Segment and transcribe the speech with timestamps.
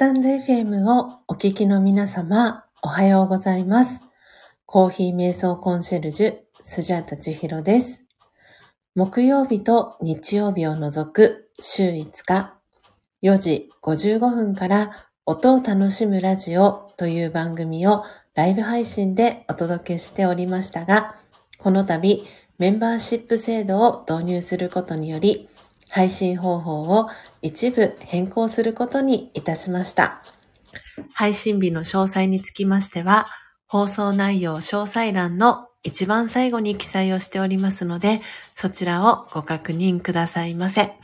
[0.00, 4.00] タンド FM をお聞きの皆様、おはようございます。
[4.64, 8.02] コーヒー瞑想コンシェルジュ、スジャータチヒロです。
[8.94, 12.54] 木曜日と日曜日を除く週5日、
[13.22, 18.02] 4時55分から音を楽しむラジオという番組を
[18.34, 21.16] ライブ配信でお届けしておりましたが、
[21.58, 22.24] この度
[22.56, 25.49] メンバーシップ制度を導入することにより、
[25.90, 27.08] 配信方法を
[27.42, 30.22] 一部変更することにいたしました。
[31.12, 33.26] 配信日の詳細につきましては、
[33.66, 38.20] 放送内容詳細欄の一番最後に記載をしておりますので、
[38.54, 40.98] そちらをご確認くださいませ。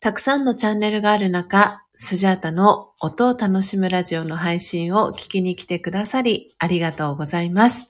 [0.00, 7.86] たくさんのチャンネルがある中、スジャータの音を楽しむラジオの配信を聞きに来てくださりありがとうございます。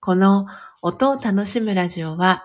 [0.00, 0.46] この
[0.80, 2.44] 音を楽しむラジオは、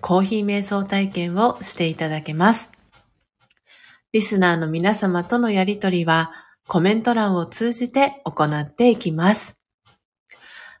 [0.00, 2.72] コーヒー瞑想体験をしていただけます。
[4.12, 6.32] リスナーの皆様とのやりとりは
[6.66, 9.56] コメント欄を通じて行っていきます。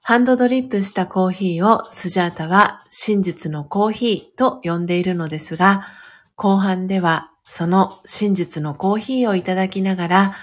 [0.00, 5.86] ハンドドリップしたコーヒーをスジャータは真実のコーヒーと呼んでいるのですが、
[6.34, 10.36] 後半ではその真実のコーヒーをいただきながら、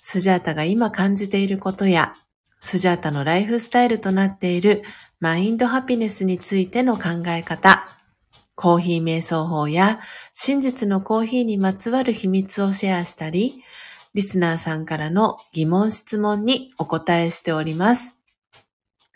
[0.00, 2.14] スジャータが今感じていることや、
[2.58, 4.82] スジャータのライフスタイルとなっている
[5.20, 8.01] マインドハピネスについての考え方、
[8.54, 10.00] コーヒー瞑想法や
[10.34, 13.62] 真実のコーヒーにまつわる秘密をシェアしたり、
[14.14, 18.14] リスナーさんからの疑問質問にお答えしております。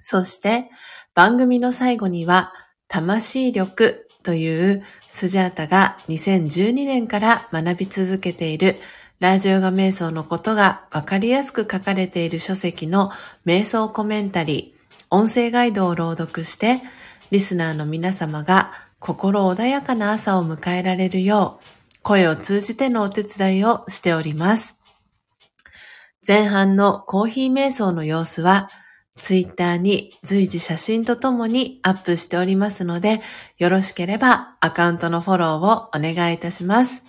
[0.03, 0.71] そして
[1.15, 2.53] 番組の最後には
[2.89, 8.79] 魂力というスジャータが2012年から学び続けている
[9.19, 13.11] ラジオガ瞑想のことがわかりやすく書かれている書籍の
[13.47, 16.83] 瞑想コメンタリー、音声ガイドを朗読して、
[17.31, 24.81] リスナーの皆様が心穏やかな朝を迎えられるよう、声を通じてのお手伝いをしております。
[26.27, 28.71] 前半のコーヒー瞑想の様子は、
[29.19, 33.23] ツイッターに随時写真とともにアップしておりますので、
[33.59, 37.03] よろしければアカウントのフォローをお願いいたします。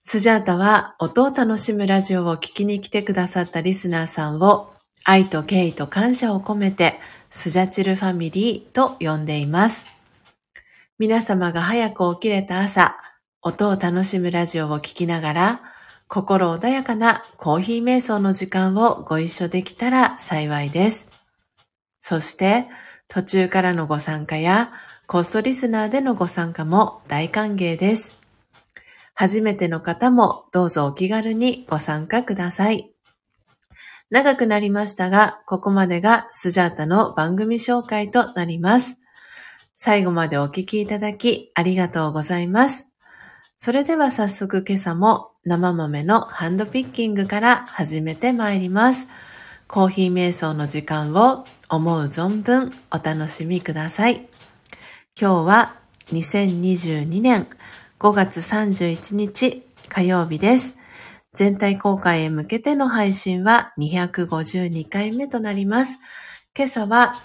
[0.00, 4.72] スジャータは音を楽しむラジオを聞きに来てくださったリスナーさんを
[5.04, 9.95] 愛と敬意と感謝を込めてスジャチルファミリーと呼んでいます。
[10.98, 12.96] 皆様が早く起きれた朝、
[13.42, 15.62] 音を楽しむラジオを聴きながら、
[16.08, 21.10] 心穏やかなコーヒー瞑想の時間をご一緒できたら幸いです。
[21.98, 22.66] そして、
[23.08, 24.72] 途中からのご参加や、
[25.06, 28.16] コストリスナーでのご参加も大歓迎です。
[29.12, 32.90] 初めての方もどうぞお気軽にご参加ください。
[34.08, 38.96] 長くなりましたが、ここまでがスジャータの番組紹介となります。
[39.76, 42.86] 最後までお聞きいただきありがとうございます。
[43.58, 49.06] それでは早速今朝も生豆のハンドピッキングから始めてまいります。
[49.68, 54.26] コーヒー瞑想の時間を思う存分お楽しみください。
[55.20, 55.76] 今日は
[56.12, 57.46] 2022年
[57.98, 60.74] 5月31日火曜日です。
[61.34, 65.98] 全体公開へ向けての配信は252回目となります。
[66.56, 67.22] 今朝は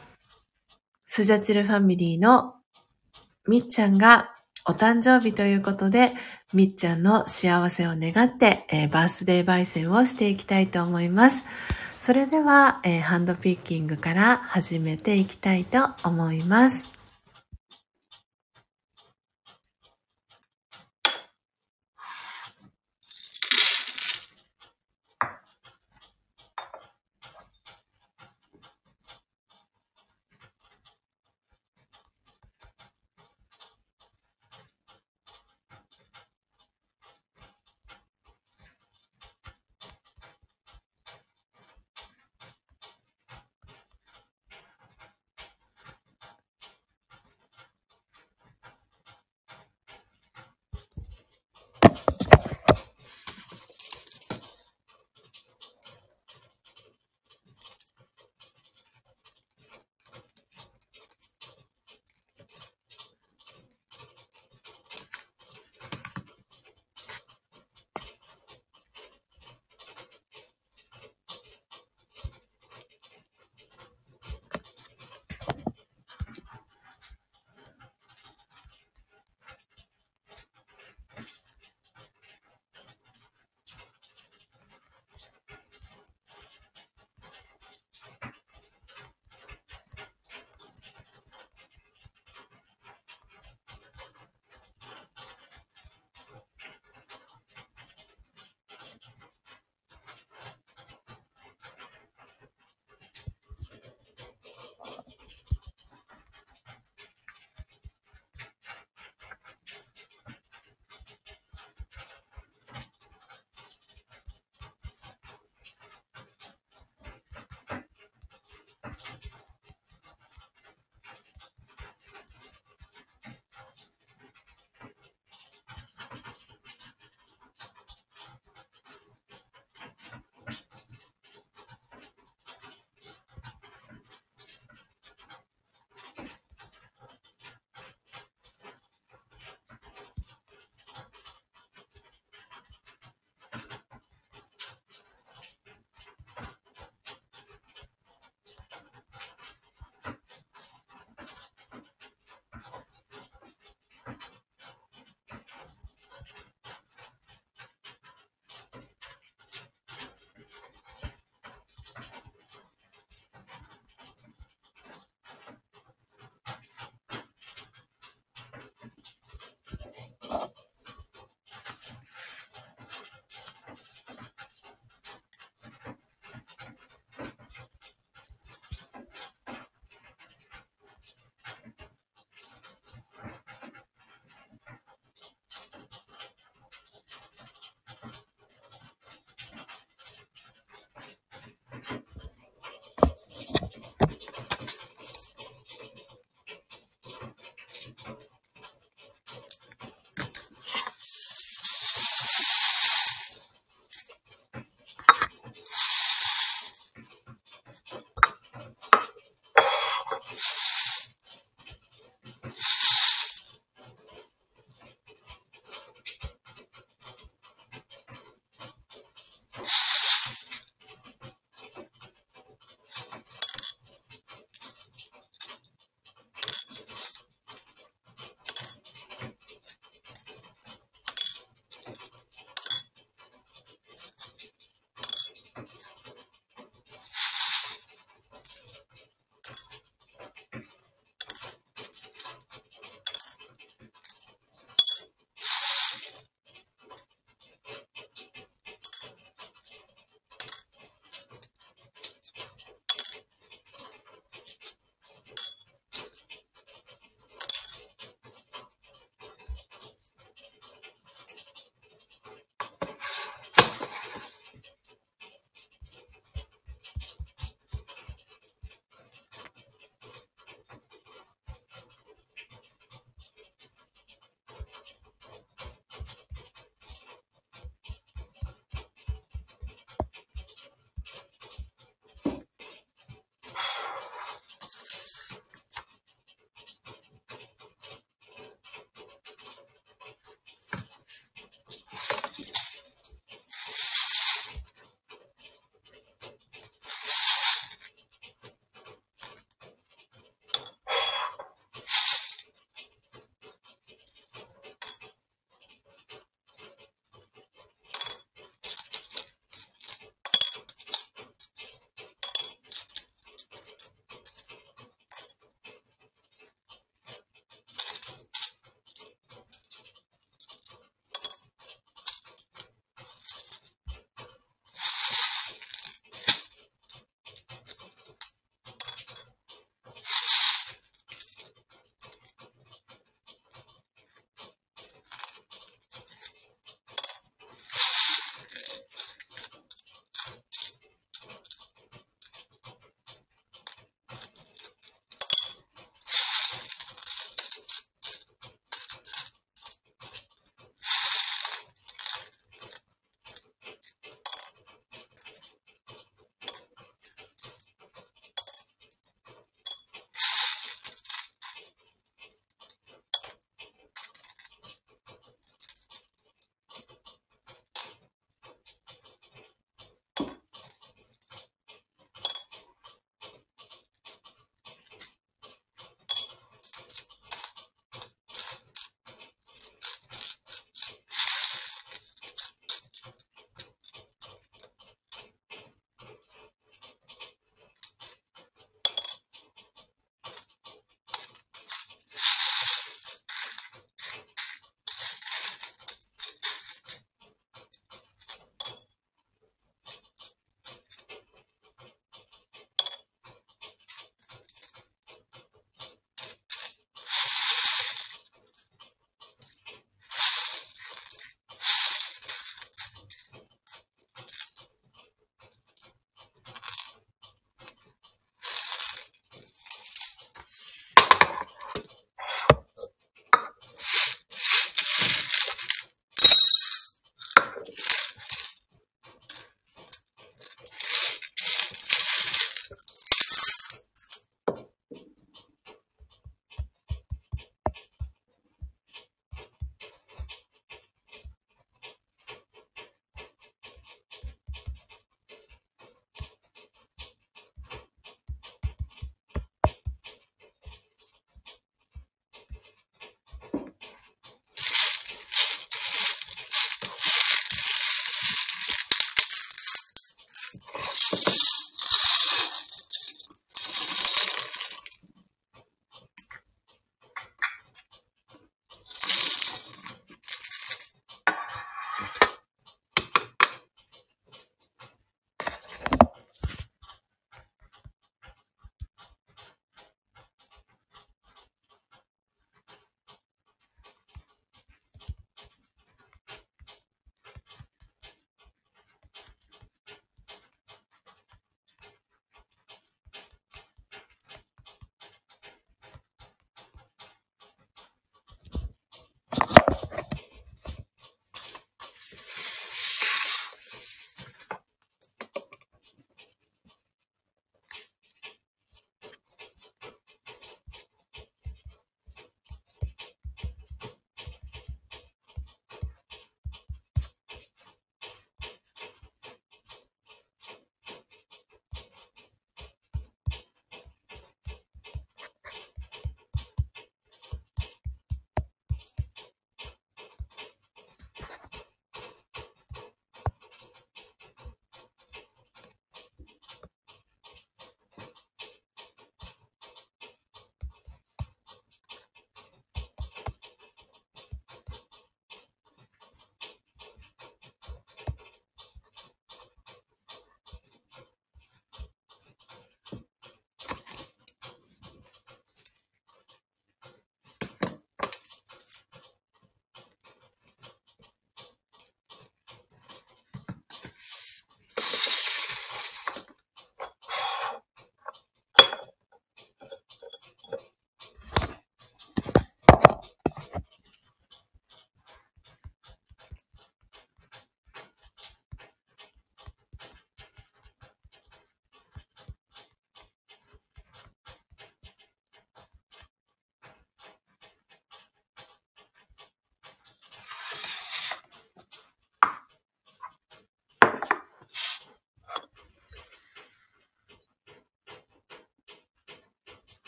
[1.13, 2.53] スジャチルファミリーの
[3.45, 4.33] みっちゃんが
[4.65, 6.13] お誕生日ということで、
[6.53, 11.43] みっちゃんの幸せを願って、えー、バースデー焙煎をしていきたいと思います。
[11.99, 16.90] それでは、えー、ハンドピッキングから始めていきたいと思います。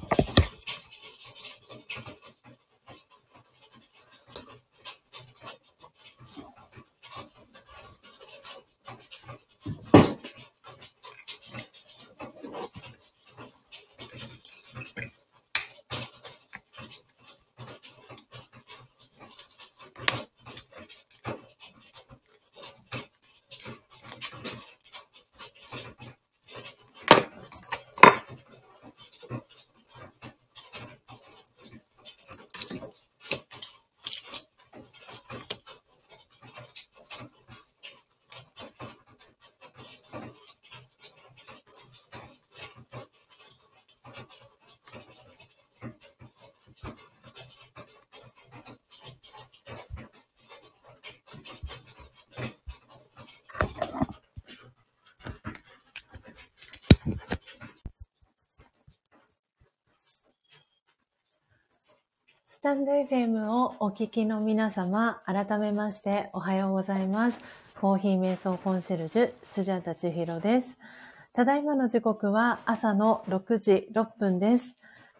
[62.61, 67.41] スタンド FM をお聞きの皆様、改めましておはようございます。
[67.79, 70.77] コーヒー瞑想コンシェルジュ、スジャータチヒロです。
[71.33, 74.75] ただいまの時刻は朝の6時6分です。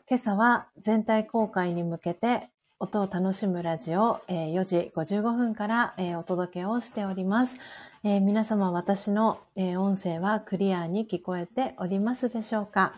[0.08, 7.58] 今朝は全体公開に向けて音を楽しむラジオ4時55分からお届けをしております。
[8.04, 12.94] 皆様私の音声はクリアに聞こえておりますでしょうか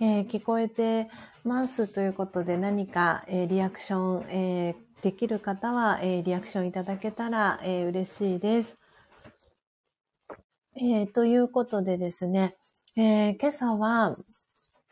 [0.00, 1.10] 聞こえて
[1.44, 8.76] ますということで何か、えー、リアクション、えー、できる方は、え、リアクションいただけたら、え、嬉しいです。
[10.76, 12.56] え、ということでですね、
[12.96, 14.16] え、今朝は、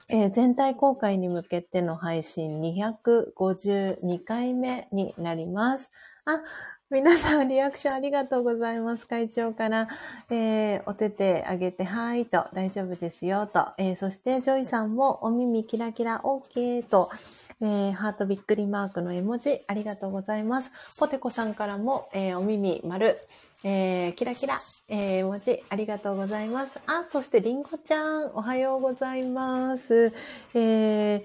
[0.08, 5.92] え、全体公開に向けての配信252回目になります。
[6.24, 6.40] あ、
[6.88, 9.08] 皆さんリアクションありがとうございます。
[9.08, 9.88] 会長から、
[10.30, 17.10] えー、お手手あげて、はいと、大丈夫ですよと、えー、そしてジョイさんもお耳キラキラ OK と、
[17.60, 20.70] えー、ハートびっくりマークの絵文字ありがとうございます。
[21.00, 23.18] ポテコさんからも、えー、お耳丸、
[23.64, 26.78] えー、キラキラ、えー、文字ありがとうございます。
[26.86, 30.12] あ、そしてリンゴちゃん、おはようございます。
[30.54, 31.24] えー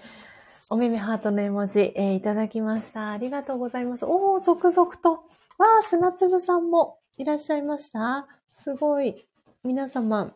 [0.74, 3.12] お耳ハートの絵文字、えー、いただきました。
[3.12, 4.06] ありがとうございます。
[4.06, 5.26] おー、続々と。
[5.62, 9.28] わあ、砂粒さんもいらっしゃいましたすごい。
[9.64, 10.34] 皆様、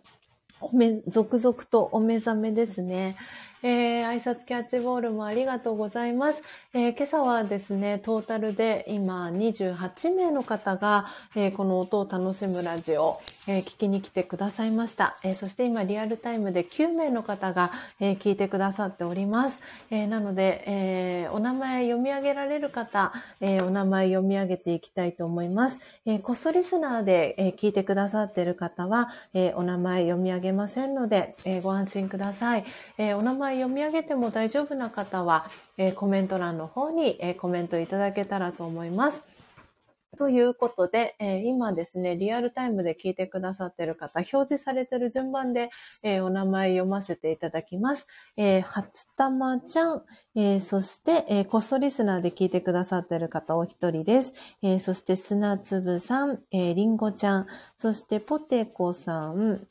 [0.61, 3.15] おめ、続々とお目覚めですね。
[3.67, 6.43] えー、挨拶キャッチボールもありがとうございます。
[6.75, 15.15] えー、今朝はですね、トータルで今28名の方が、えー、この音を楽しむラジオ、え聞きに来てくださいました。
[15.23, 19.61] えそして今リアルタイムで9名の方が、え聞いてくださっております。
[19.89, 25.79] えなので、えお名前読み上げられる方、えお名前読み上げていきたいと思います。
[26.05, 32.65] えこっそリスナーで、え聞いてくださっている方は、えお名前読み上げませんので、えご安心ください。
[32.97, 35.45] えお名前読み上げても大丈夫な方は、
[35.77, 39.23] えコメント欄の方に、えコメントいただけたらと思います。
[40.15, 45.69] ということで、えー、今ですね、リアルタイムで聞いてくださっている方、表示されている順番で、
[46.03, 48.07] えー、お名前読ませていただきます。
[48.37, 50.03] えー、初玉ちゃん、
[50.35, 54.33] えー、そして、えー、コストリスナーで聞いてくださっている方お一人です。
[54.61, 59.67] えー、そして砂粒さん、えー、りんごちゃん、そしてポテコさん、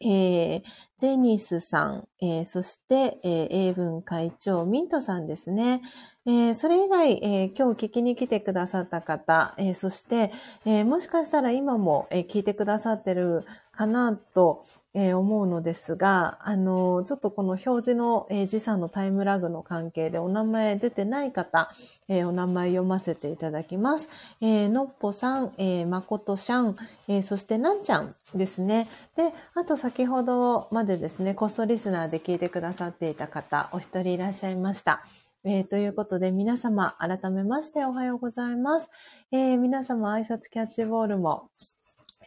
[0.00, 0.62] えー、
[0.98, 5.82] ジェニスさん、えー、そして、えー、英文会長、ミントさんですね。
[6.26, 10.32] えー、それ以外、えー、今日聞きに来てくださった方、えー、そして、
[10.64, 14.64] えもしかしたら今も、え聞いてくださってるかなと、
[14.98, 21.70] えー、思うのですが、あの、ちょっとこの表示の、えー、時差のタイムラグの関係でお名前出てない方、
[22.08, 24.08] えー、お名前読ませていただきます。
[24.40, 26.76] え、のっぽさん、え、まことしゃん、
[27.08, 28.88] え、そしてなんちゃんですね。
[29.16, 35.04] で、あと先ほどまでですね、コストリスナーで聞いてくださっていた方、お一人いらっしゃいました。
[35.44, 38.88] えー、ということで皆様改めましておはようございます。
[39.30, 41.50] え、皆様挨拶キャッチボールも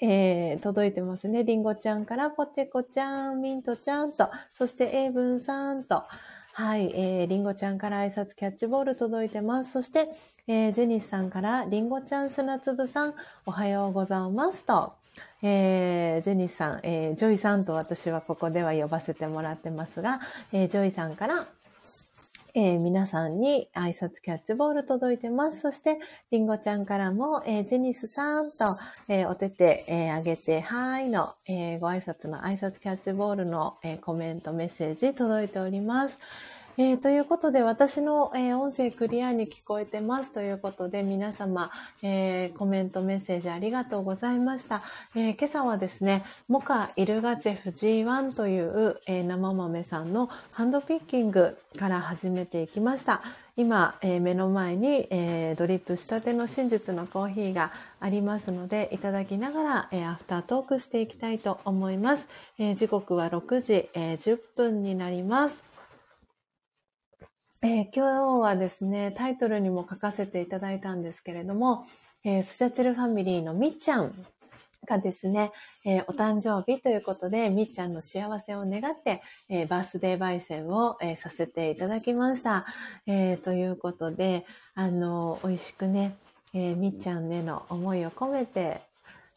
[0.01, 1.43] えー、届いてますね。
[1.43, 6.03] りんごちゃんからポテコちゃん、ミントちゃんと、そしてエイブンさんと、
[6.53, 9.71] はい、えー、りんごちゃんから挨拶キャッチボール届いてます。
[9.71, 10.07] そして、
[10.47, 13.13] えー、ジェニスさんからりんごちゃん砂粒さん、
[13.45, 14.93] おはようございますと、
[15.41, 20.19] えー、ジェニスさん、えー、ジョイさんと私はここでは呼ばせてもらってますが、
[20.51, 21.47] えー、ジョイさんから、
[22.61, 25.61] えー、皆さんに挨拶キャッチボール届いてます。
[25.61, 25.97] そして、
[26.29, 28.65] りんごちゃんからも、えー、ジェニスさんと、
[29.07, 36.19] えー、お手手、えあげて、はーいの、えご挨拶の挨拶キャッチボールの、えコメント、メッセージ届いております。
[36.81, 41.69] えー、ということで、私の、えー、音声クリアに聞こえてますということで、皆様、
[42.01, 44.81] えー、コメントメッセージありがとうございました。
[45.13, 53.23] え今朝はですね、モカイルガチェフ G1 という、え生豆さんのハンドピッキングから始めていきました。
[53.57, 62.29] 今、え、目の前に、え、ドリップしたての真実のコーヒーがありますので、いただきながら、え、アフタートークしていきたいと思います。
[62.57, 65.68] え時刻は6時、え10分になります。
[67.61, 71.85] え今日はですね、タイトルにも書かせていただいたんですけれども、
[72.23, 74.13] えスジャチルファミリーのみっちゃん
[74.87, 75.51] がですね、
[75.83, 82.65] えー、お誕生日ということで、みっちゃんの幸せを願って、え、バースデー焙煎を、え、させていただきました。
[83.05, 86.15] えということで、あの、美味しくね、
[86.53, 88.88] えみっちゃんへの思いを込めて、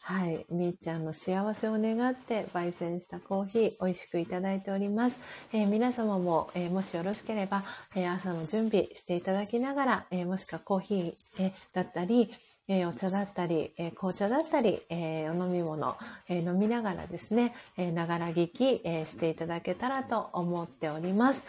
[0.04, 0.44] はい。
[0.50, 5.20] みっちゃんの幸せを願って焙煎したコーヒー美味しくいただいております。
[5.52, 7.62] えー、皆様も、えー、もしよろしければ、
[7.94, 12.32] えー、朝の準備していただきながら、えもしくはコーヒー、えだったり、
[12.66, 15.96] え、お茶だったり、え、紅茶だったり、え、お飲み物、
[16.28, 21.44] え飲みながらですね、えながら聞き、えしていただけたらと思っております。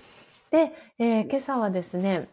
[0.51, 2.27] で、え今朝はですね、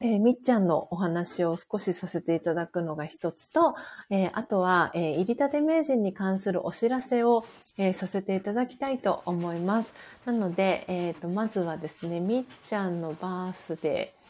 [0.00, 3.74] えー、みっちゃんのお話を少しさせていただくのが一つと、
[4.10, 7.44] えー、あとは、えー、入り立て名人に関するお知らせを、
[7.78, 9.92] えさせていただきたいと思います。
[10.24, 14.26] なので、えーと、まずはですね、みっちゃんのバースデー、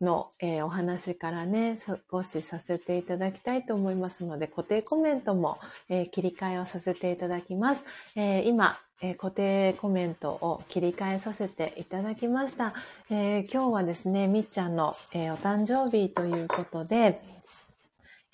[0.00, 1.78] の、え、お話からね、
[2.10, 5.58] 少しさせていただきたいと思いますので、固定コメントも、
[5.88, 7.84] え、切り替えをさせていただきます。
[8.16, 12.74] え、今、え固定コメントを切り替えさせていただきました。
[13.08, 17.18] え今日はですね、みっちゃんの、えお誕生日ということで、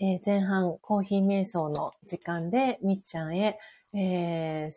[0.00, 3.60] え前半コーヒー瞑想の時間でみっちゃんへ、
[3.94, 4.72] え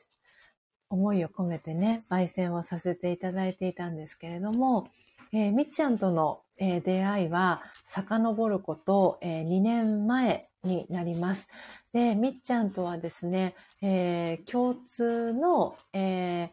[0.92, 4.86] 思いを込めてね、焙煎をさせていただいていたんですけれども、
[5.32, 11.50] えー、みっちゃんとの、えー、出会いは遡ること、えー、2年前になります。
[11.94, 16.50] で、みっちゃんとはですね、えー、共通の、えー、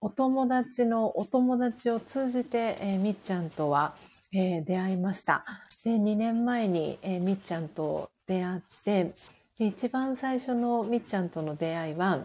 [0.00, 3.94] お友達のお友達を通じて、えー、みっちゃんとは、
[4.34, 5.44] えー、出会いました。
[5.84, 9.14] で、2年前に、えー、みっちゃんと出会って、
[9.58, 12.20] 一番最初のみっちゃんとの出会いは、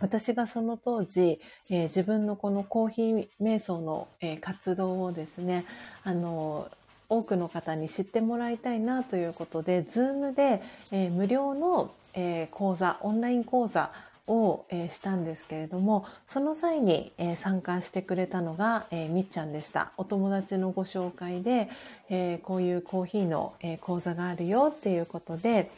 [0.00, 1.40] 私がその当時、
[1.70, 5.64] えー、自分のこのコーヒー瞑想の、えー、活動をですね、
[6.02, 6.68] あの
[7.08, 10.62] 多くの方に知ってもらいたいなということで、ズームで、
[10.92, 13.90] えー、無料の、え講座、オンライン講座
[14.26, 19.92] を、えしたんですけれども、その際に、え参加してくれたのが、えみっちゃんでした。
[19.96, 21.68] お友達のご紹介で、
[22.08, 25.70] えこういうコーヒーの、え講座があるよっていうことで、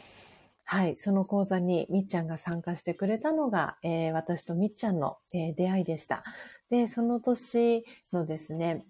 [0.65, 6.23] はい、その講座にみっちゃんが参加してくれたのが、えー、私とみっちゃんの、えー、出会いでした。
[6.69, 8.85] で、その年のですね、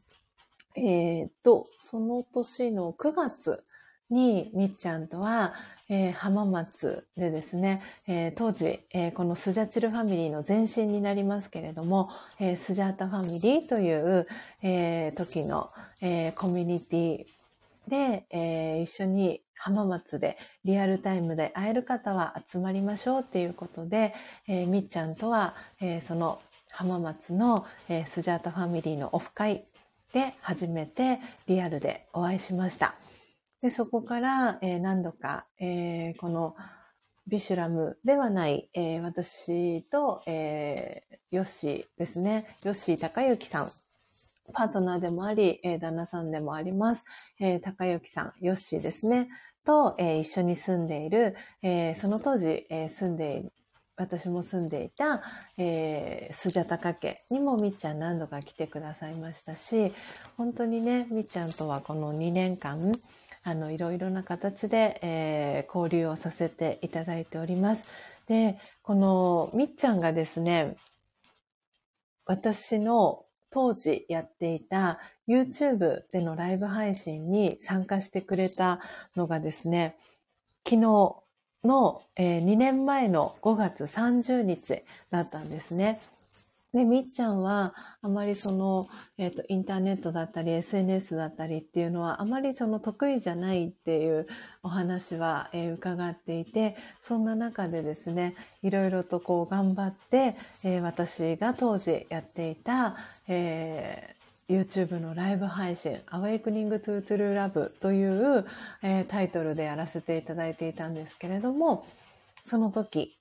[0.76, 3.64] えー、と、その年の9月
[4.10, 5.54] にみっちゃんとは、
[5.90, 12.10] えー、浜松でですね、えー、当時、えー、このスジャチルファミリーの前身になりますけれども、
[12.40, 14.28] えスジャータファミリーという、
[14.62, 15.70] え時の、
[16.02, 17.26] えコミュニティ
[17.88, 24.14] で、え一緒に浜松でリアルタイムで会える方は集まりましょうっていうことで、
[24.46, 29.64] えー、みっちゃんとは、えー、その浜松の、えー、スジャータファミリーのオフ会
[30.12, 32.94] で初めてリアルでお会いしました。
[33.62, 36.58] で、そこから、えー、何度か、えー、この
[37.28, 42.58] ビシュラムではない、えー、私と、えー、ヨッシーですね。
[42.66, 43.72] ヨッシー高之さん
[44.52, 47.06] パートナーでもあり、えー、旦那さんでもあります。
[47.40, 49.30] えー、高之さん、ヨッシーですね。
[49.66, 53.52] と、えー、一緒に住んでいる、えー、その当時、えー、住んでいる、
[53.96, 55.22] 私も住んでいた、
[55.58, 59.94] えー、スジャタカ家にもみっちゃん何度か来てくださいましたし、
[60.38, 62.92] 本当にね、みっちゃんとはこの2年間、
[63.44, 67.86] あの、いろいろな形で、えー、交流をさせていただいております。
[68.28, 70.78] で、このみっちゃんがですね、
[72.26, 78.80] 私の当時やっていた YouTube でのライブ配信に参加してくれた
[79.16, 79.98] のがですね、
[80.66, 81.24] 昨日
[81.64, 86.00] の、えー、2年前の5月30日だったんですね。
[86.74, 88.86] で、みっちゃんは、あまりその、
[89.20, 94.28] えっ、ー、と、インターネットだったり、SNS だったりっていうのは、あまりその得意じゃないっていう
[94.64, 98.34] お話は、えー、伺っていて、そんな中でですね、
[98.64, 102.96] いろいろとこう頑張って、えー、私が当時やっていた、
[103.28, 108.46] えー、YouTube のライブ配信、Awakening to True Love という、
[108.82, 111.86] えー、タイトルでやらせていただいていたんですけれども、
[112.44, 113.18] その時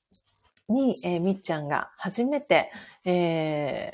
[0.68, 2.72] に、えー、みっちゃんが初めて、
[3.04, 3.92] え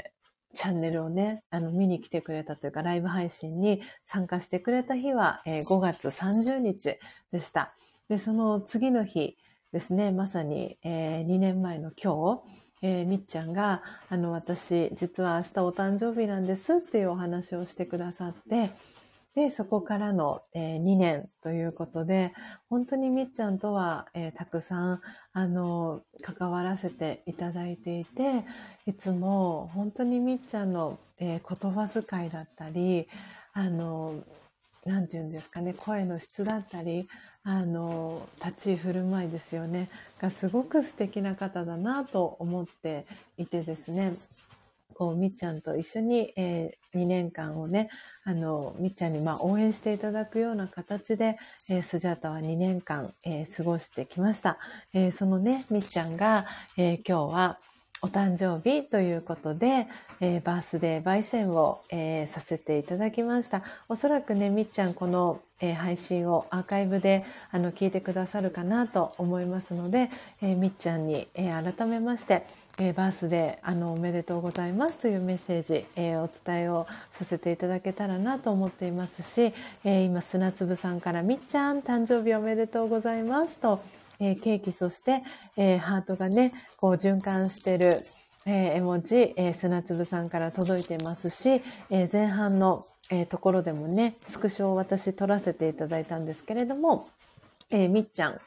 [0.55, 6.99] ー、チャンネルをね、あの、見に来てくれたというか、ライブ配信に参加してくれた日は、えー、5月30日
[7.31, 7.75] でした。
[8.09, 9.37] で、その次の日
[9.73, 18.71] ですね、まさに、えー、2年前の今日、えー、みっちゃんが、あの、私、実は明日お誕生日なんですっていうお話をしてくださって、
[19.35, 22.33] で、そこからの、えー、2年ということで、
[22.69, 25.01] 本当にみっちゃんとは、えー、たくさん、
[25.33, 28.45] あの、関わらせていただいていて、
[28.87, 33.07] いつも本当にみっちゃんの、えー、言葉遣いだったり、
[33.53, 34.25] あの、
[34.85, 37.07] なんて言うんですかね、声の質だったり、
[37.51, 39.89] あの、立ち居振る舞いですよね、
[40.21, 43.07] がすごく素敵な方だなと思って
[43.39, 44.13] いてですね、
[44.93, 47.89] こう、みっちゃんと一緒に、えー、2年間をね、
[48.25, 51.39] あの、みっちゃんにまあ応援していただくような形で、
[51.71, 54.59] えー、スジャータは2年間、えー、過ごしてきました。
[54.93, 56.45] え、そのね、みっちゃんが、
[56.77, 57.59] え、今日は、
[58.03, 59.89] お誕生日ということで、
[60.21, 63.63] え、バースデー焙煎を、え、させていただきました。
[63.89, 70.11] おそらくね、みっちゃんこの、えー、配信をアーカイブであの聞いてくださるかなと思いますので、
[70.43, 72.45] えみっちゃんに、え改めまして、
[72.81, 79.53] えバースデーあのおめでとうございますというメッセージ、えお伝えをさせていただけたらなと思っていますし、
[79.85, 83.81] え今砂粒さんからみっちゃん誕生日おめでとうございますと
[84.21, 85.23] え、ケーキ、そして、
[85.57, 87.99] え、ハートがね、こう循環してる、
[88.47, 97.07] え、絵文字、え砂粒さんから届いてますし、え前半の、えところでもね、スクショを私撮らせていただいたんですけれども、
[97.71, 98.39] えみっちゃん、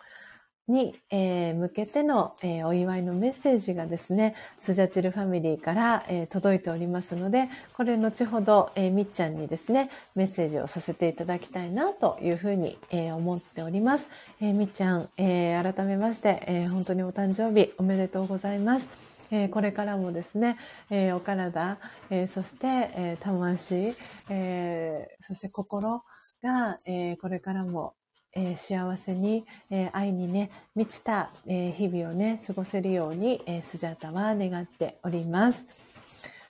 [0.71, 14.07] に、えー、向けての、え、お祝いのメッセージがですね、スジャチルファミリーから、え、届いておりますので、これ後ほど、えみっちゃんにですね、メッセージをさせていただきたいなというふうに、え思っております。
[14.39, 19.00] えみっちゃん、え改めまして、え本当にお誕生日おめでとうございます。
[19.31, 20.57] えこれからもですね、
[20.89, 21.77] えお体、
[22.09, 23.93] えそして、え魂、
[24.29, 26.03] えそして心
[26.43, 27.95] が、えこれからも
[28.33, 35.65] え、幸せに、え、愛にね、満ちた、え、日々をね、過ごせるように、えスジャータは願っております。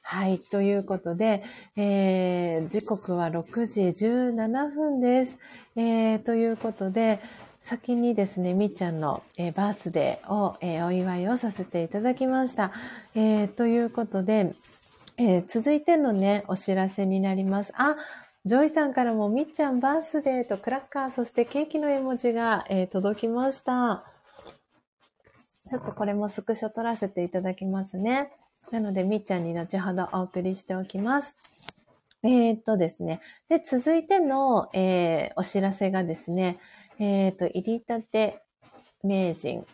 [0.03, 0.39] はい。
[0.39, 1.43] ということで、
[1.75, 5.39] え時刻は6時17分です。
[5.75, 7.19] えということで、
[7.61, 12.71] 先にですね、みっちゃんの、えバースデーを、えお祝いをさせていただきました。
[13.15, 14.53] えということで、
[15.17, 17.73] え続いてのね、お知らせになります。
[17.75, 17.95] あ、
[18.43, 24.03] ジョイさんからもみっちゃんバースデーとクラッカー、そしてケーキの絵文字が、え、届きました。
[25.69, 28.31] ちょっとこれもスクショ撮らせていただきますね。
[28.71, 31.35] なので、みっちゃんに後ほどお送りしておきます。
[32.23, 33.21] えー、っとですね。
[33.49, 36.59] で、続いての、えー、お知らせがですね、
[37.03, 38.44] えー、っと、入りたて
[39.03, 39.65] 名人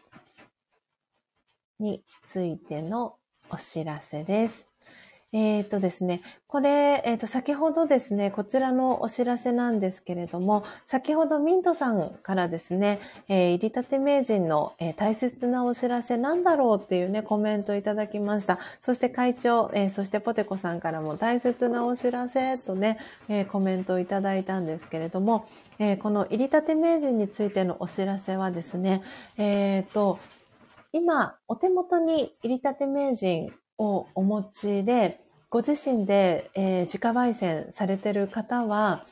[1.78, 3.18] についての
[3.50, 4.67] お知らせです。
[5.34, 18.58] えっ、とですね、これ、えっ、と、先ほどですね、こちらのお知らせなんですけれども、先ほどミントさんからですね、えー、入りたて名人の、えー、大切なお知らせなんだろうっていうね、コメントいただきました。
[18.82, 22.98] そして会長、えー、そしてポテコさんからも大切なお知らせとね、
[23.28, 25.46] えー、コメントをいただいたんですけれども、
[25.78, 29.04] えー、この入りたて名人についてのお知らせはですね、
[29.38, 30.20] えっ、と、
[30.94, 39.06] 今、お手元に入りたて名人をお持ちで、ご自身で、えー、自家焙煎されてる方は、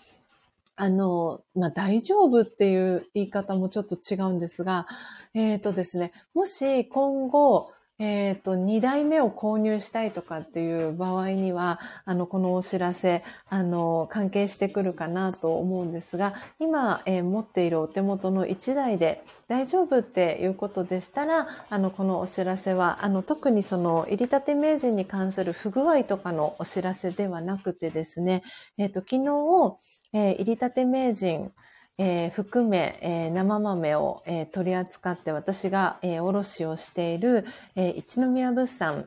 [0.75, 4.87] あの、まあ、大丈夫っていう言い方もちょっと違うんですが、
[5.33, 28.43] えっ、ー、とですね、もし今後、えっ、ー、と、2台目を購入したいとかっていう場合には、あの、このお知らせ、あの、関係してくるかなと思うんですが、今、えー、持っているお手元の1台で大丈夫っていうことでしたら、あの、このお知らせは、あの、特にその、入りたて名人に関する不具合とかのお知らせではなくてですね、
[28.77, 29.77] えっ、ー、と、昨日、
[30.11, 31.49] えー、入りたて名人、
[31.97, 37.45] えー、含め、えー、生豆を、えー、取り扱って私が、えー、卸をしている、
[37.75, 39.05] えー、一宮物産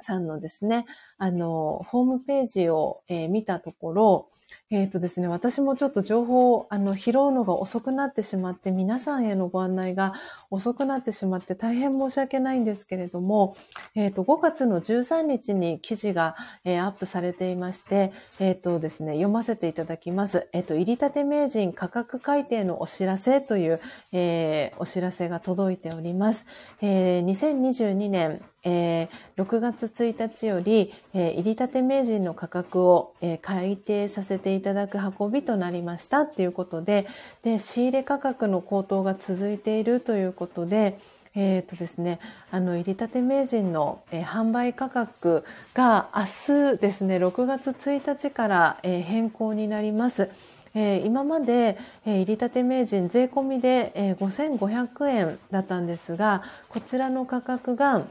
[0.00, 0.86] さんのですね、
[1.18, 4.28] あの、ホームページを、えー、見たところ、
[4.68, 10.14] えっ、ー、とですね、私もちょっと情報をあの拾うのが遅くなってしまって、皆さんへのご案内が
[10.50, 13.56] 遅くなってしまって大変申し訳ないんですけれども、
[13.94, 16.34] えっ、ー、と、5月の13日に記事が、
[16.64, 20.48] えー、アップされていまして、えっ、とですね、読ませていただきます。
[20.52, 23.80] えっ、と、入りたて名人価格改定のお知らせという、
[24.12, 26.44] えお知らせが届いております。
[26.82, 37.06] え2022年、えー、6月1日より、えー、入り立て名人の価格を、えー、改定させていただく運びとなりましたっていうことで、
[37.42, 40.98] で、仕入れ価格の高騰が続いているということで、
[41.36, 42.18] えっ、ー、とですね、
[42.50, 50.30] あの、入り立て名人の、えー、販売価格が明日ですね、6月1日から、えー、変更になります。
[50.74, 58.04] えー、今まで、えー、入り立て名人税込みで、えー、5500円だったんですが、こちらの価格が、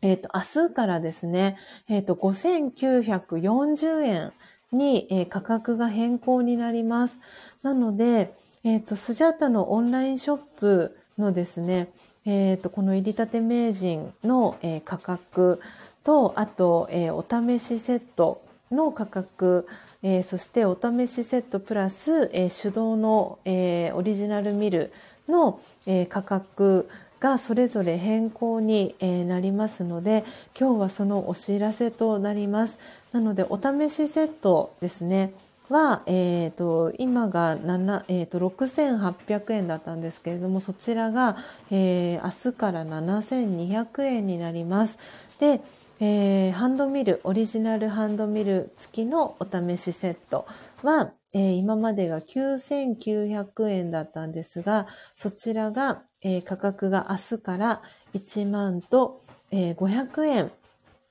[0.00, 1.56] えっ、ー、と、明日からですね、
[1.88, 4.32] えっ、ー、と、5940円
[4.72, 7.18] に、えー、価格が変更になります。
[7.62, 8.34] なので、
[8.64, 11.88] えっ、と、スジャータのオンラインショップのですね、
[12.26, 15.60] えっ、ー、と、この入りたて名人の、え、価格
[16.04, 18.40] と、あと、え、お試しセット
[18.70, 19.66] の価格、
[20.02, 24.90] え、そしてお試しセットプラス、え、手動の、え、オリジナルミル
[25.28, 26.88] の、え、価格
[27.20, 30.24] がそれぞれ変更に、え、なりますので
[30.58, 32.78] 今日はそのお知らせとなります
[33.12, 35.32] なのでお試しセットですね
[35.70, 41.36] は、えーと、今が7、えーと、6800円だったんですけれどもそちらが、
[41.70, 44.98] えー、明日から7200円になります。
[45.38, 45.60] で、
[46.00, 50.46] えー、ハンドミルオリジナルハンドミル付きのお試しセット
[50.82, 54.86] は、えー、今までが9900円だったんですが
[55.16, 57.82] そちらが、えー、価格が明日から
[58.14, 60.52] 1万と、えー、500円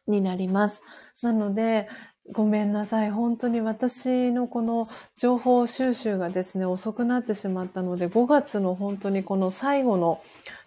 [0.07, 0.83] になります。
[1.21, 1.87] なので、
[2.31, 3.11] ごめんなさい。
[3.11, 10.21] 本当に私のこの情報収集がですね、遅くなってしまったので、5月の本当にこの最後の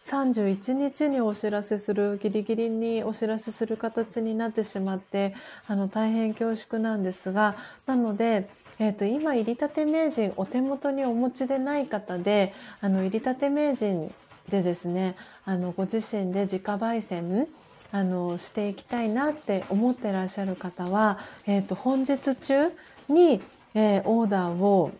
[0.07, 5.35] 31日にお知らせする、ギリギリにお知らせする形になってしまって、
[5.67, 8.49] あの、大変恐縮なんですが、なので、
[8.79, 14.11] えっ、ー、と、今、入りたて名人お手元にお持ちでない方で、あの、入りたて名人
[14.51, 17.49] でですね、あの、ご自身で自家焙煎、
[17.93, 22.69] あのしていきたいなって思ってらっしゃる方は、えーと、本日中
[23.09, 23.41] に、
[23.75, 24.93] えー、オーダーを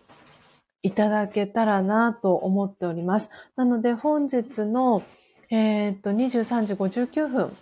[0.83, 3.29] いただけたらなと思っております。
[3.55, 5.03] なので本日の、
[5.49, 7.55] えーと、23時59分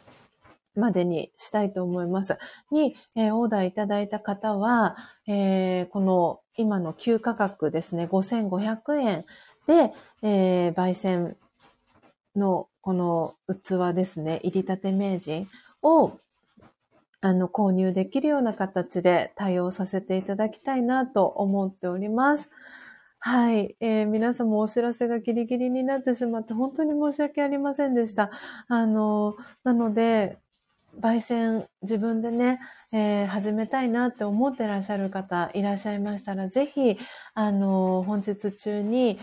[0.75, 2.37] までにしたいと思います。
[2.71, 4.95] に、えー、オーダーいただいた方は、
[5.27, 9.25] えー、この今の旧価格ですね、5500円
[9.67, 9.93] で、
[10.23, 11.37] えー、焙煎
[12.35, 15.47] のこの器ですね、入りたて名人
[15.81, 16.17] を
[17.21, 22.49] あの購入できるような形で対応させていただきたいなと思っております。
[23.21, 28.31] はい、えー、皆さんもお知らせがギリギリになってしまって本当に申し訳ありませんでした。
[28.69, 29.35] あの、
[29.65, 30.37] なので、
[31.01, 32.59] 焙煎自分でね、
[32.93, 36.97] えー、始めたいなって思ってらっしゃる方いらっしゃいましたら、ぜひ、
[37.33, 39.19] あの、本日中に、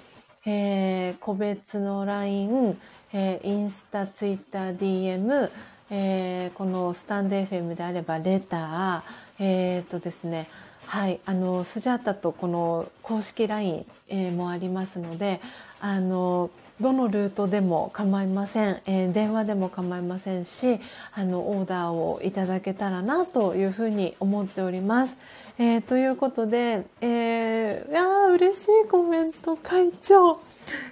[0.47, 2.79] えー、個別の LINE、
[3.13, 5.51] えー、インスタ、ツイッター、DM、
[5.91, 10.49] えー、このスタンド FM であればレター、えー、とですね、
[10.87, 15.41] はい、あのスジャータとこの公式 LINE、えー、もありますので、
[15.81, 20.79] あのどのルートでも構いません、えー、電話でも構いませんし
[21.15, 25.17] あのオーダーをいただけたらなというふうに思っております。
[25.59, 30.39] えー、ということで、えー、いや嬉しいコメント会長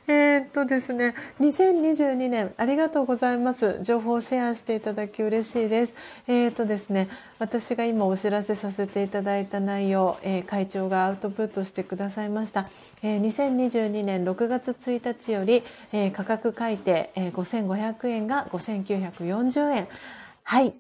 [0.07, 3.83] えー、っとですね、2022年ありがとうございます。
[3.85, 5.95] 情報をシェアしていただき嬉しいです。
[6.27, 12.67] えー、っとですね、私が今お知らせさせていただいた内容、えー、会長がアウトプットしてくださいました。
[13.03, 19.89] え、2022年6月1日より、え、価格改定、え、5500円が5940円。
[20.43, 20.73] はい。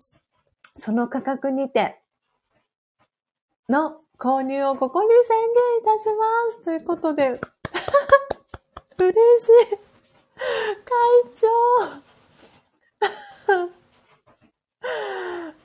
[0.78, 2.00] その価格にて
[3.68, 5.36] の購入をここに宣
[5.84, 6.14] 言いたしま
[6.52, 6.64] す。
[6.64, 7.40] ということで、
[8.98, 9.76] 嬉しい。
[10.84, 11.00] 会
[11.36, 11.48] 長。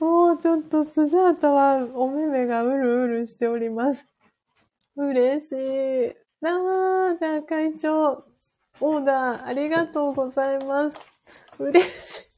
[0.00, 4.06] もうちょっとスジャータはお目目がうるうるしております。
[4.96, 6.14] 嬉しい。
[6.40, 8.24] なあ、じゃあ会長、
[8.80, 10.98] オーダーありがとうございます。
[11.58, 12.30] 嬉しい。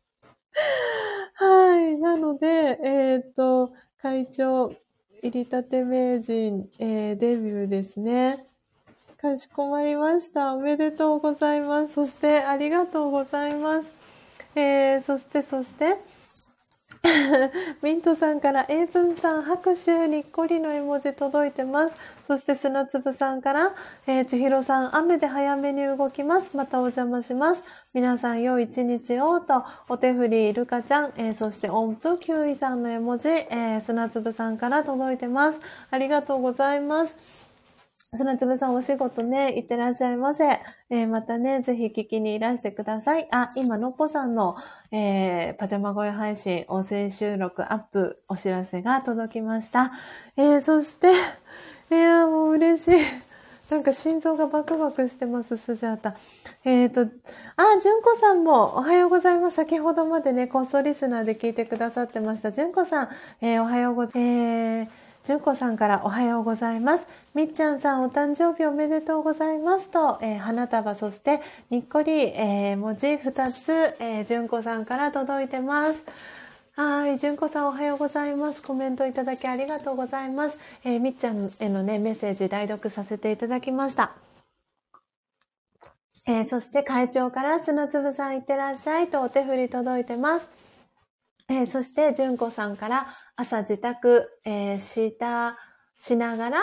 [1.34, 1.96] はい。
[1.96, 4.74] なので、えっ、と、会長、
[5.22, 8.46] 入りたて名人、えー、デビューですね。
[9.22, 10.52] かしこまりました。
[10.52, 11.92] おめでとうございます。
[11.92, 13.88] そしてありがとうございます。
[14.56, 15.94] えー、そしてそして、
[17.82, 21.94] ミントさんからエイブンさん拍手にっこりの絵文字届いてます。
[22.26, 23.72] そして砂粒さんから、
[24.08, 26.56] えー、千尋さん雨で早めに動きます。
[26.56, 27.62] またお邪魔します。
[27.94, 35.60] 皆さん良い一日をと、お手振りルカちゃん、えー、そして音符キウイさんの絵文字、えー、砂粒さんから届いてます。
[35.92, 37.41] ありがとうございます。
[38.14, 40.44] 砂粒さんお仕事ね、行ってらっしゃいませ。
[40.90, 43.26] えー、またね、ぜひ聞きにいらしてください。
[43.30, 44.54] あ、今、のっぽさんの、
[44.90, 49.92] えー、パジャマ声配信、音声収録アップ、お知らせが届きました。
[50.36, 51.10] えー、そして、
[51.90, 53.00] いや、もう嬉しい。
[53.70, 56.14] なんか心臓がバクバクしてます、スジャータ。
[56.66, 57.10] えっ、ー、と、
[57.56, 59.56] あ、純子さんもおはようございます。
[59.56, 62.52] 先ほどまでね、コーストリスナーで聞いてくださってました。
[62.52, 63.08] 純子さん、
[63.40, 64.18] えー、おはようございます。
[64.18, 67.06] えー純子さんからおはようございます。
[67.34, 71.40] みっちゃんさんお誕生日おめでとうございますと、えー、花束そして
[71.70, 76.02] にっこり、えー、文字2つ、えー、純子さんから届いてます。
[76.74, 77.18] はい。
[77.18, 78.62] 純子さんおはようございます。
[78.66, 80.58] コメントいただきありがとうございます。
[80.84, 84.10] えー、みっちゃんへのね、メッセージ代読させていただきました。
[86.26, 90.61] えー、そして会長から砂粒さんいってらっしゃいとお手振り届いてます。
[91.52, 95.58] えー、そして、純子さんから朝自宅、えー、した、
[95.98, 96.62] しながら、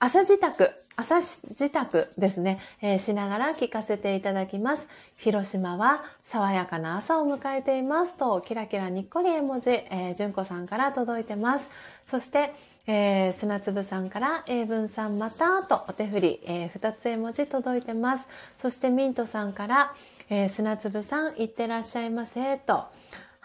[0.00, 4.88] 朝自宅、朝自宅ですね、えー、しながら聞かせていただきます。
[5.16, 11.70] 広島は爽やかな朝を迎えていますと、キラキラにっこり絵文字、えー、純子さんから届いてます。
[12.04, 12.52] そして、
[12.88, 18.26] えー、砂粒さんから英文さんまたとお手振り、えー、2つ絵文字届いてます。
[18.58, 19.94] そしてミントさんから、
[20.28, 22.84] えー、砂粒さんいってらっしゃいませと、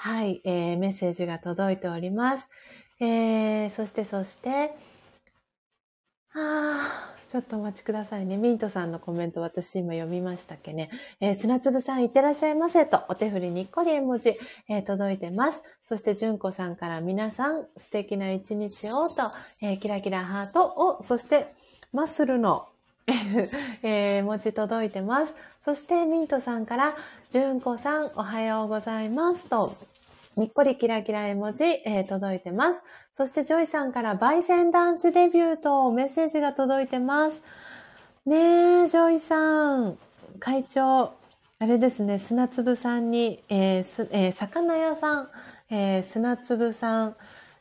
[0.02, 2.48] はい、えー、メッセージが届いております。
[3.02, 4.72] えー、そしてそして、
[6.34, 8.38] あちょっとお待ちくださいね。
[8.38, 10.90] ミントさんのコメント私今読みましたっけね。
[11.20, 14.40] えー、砂粒さんいってらっしゃいませとお手振りにっこり絵文字、
[14.70, 15.62] えー、届いてます。
[15.82, 19.24] そして純子さんから皆さん素敵な一日をと、
[19.62, 21.54] えー、キラキラハートを、そして
[21.92, 22.70] マッスルの
[23.82, 25.34] えー、文字届いてます。
[25.62, 26.96] そしてミントさんから、
[27.30, 29.74] 純子さんおはようございますと、
[30.40, 32.82] にっこりキラキラ絵文字、えー、届いてます。
[33.14, 37.44] そしてジョイさんから焙煎男子デビューとメッセージが届いてます。
[38.26, 39.98] ねえ、ジョイさん、
[40.40, 41.12] 会長、
[41.60, 45.30] あれですね、砂粒さんに、えーえー、魚屋さん、
[45.70, 47.16] えー、砂粒さん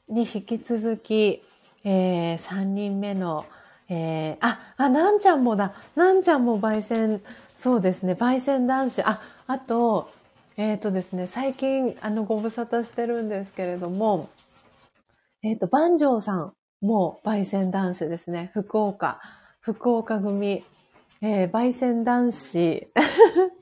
[0.08, 1.42] に引き続き、
[1.82, 3.44] えー、3人目の、
[3.88, 5.74] えー、あ、あ、なんちゃんもだ。
[5.96, 7.20] なんちゃんも焙煎、
[7.56, 9.02] そうですね、焙煎男子。
[9.02, 10.16] あ、あと、
[10.58, 14.28] えっ、ー、とですね、最近、あの、ご無沙汰してるんですけれども、
[15.44, 18.50] えっ、ー、と、万丈さんも焙煎男子ですね。
[18.54, 19.20] 福岡、
[19.60, 20.64] 福岡組、
[21.20, 22.92] えー、焙煎男子。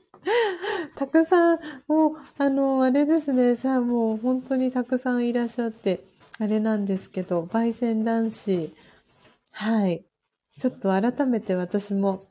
[0.97, 6.03] たくさん、もう、あの、あれですね、さあ、もう本当にたくさんいらっしゃって、
[6.39, 8.73] あれなんですけど、焙煎男子、
[9.51, 10.03] はい。
[10.57, 12.23] ちょっと改めて私も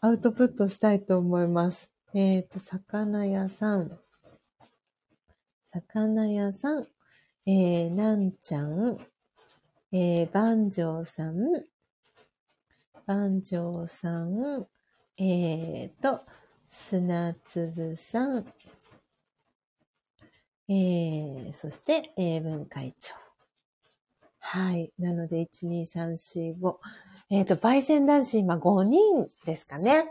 [0.00, 1.93] アウトプットしたいと思います。
[2.16, 3.98] えっ、ー、と、魚屋さん。
[5.66, 6.86] 魚屋さん。
[7.44, 8.98] えー、なんちゃん。
[9.90, 11.36] えー、番長さん。
[13.04, 14.68] 番長さん。
[15.18, 16.24] えーと、
[16.68, 18.46] 砂粒さん。
[20.68, 23.12] えー、そして、英文会長。
[24.38, 24.92] はい。
[25.00, 26.76] なので、1、2、3、4、5。
[27.30, 30.04] えっ、ー、と、焙煎男子今5人ですかね。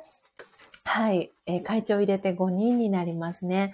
[0.86, 1.32] はい。
[1.46, 3.74] えー、会長入れて5人になりますね。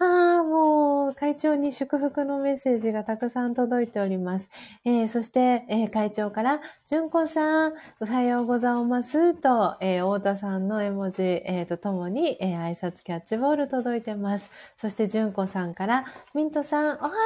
[0.00, 4.48] ああ、もう、会長に祝福のメッセージがたくさん届いております。
[4.84, 14.50] えー、そして、えー、会長から、純子さん、おはようございますと、えー、太田さんの絵文字、えー、とともに、えー、挨拶キャッチボール届いてます。
[14.76, 17.18] そして、純子さんから、ミントさん、おはようござい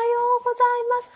[0.89, 1.11] ます。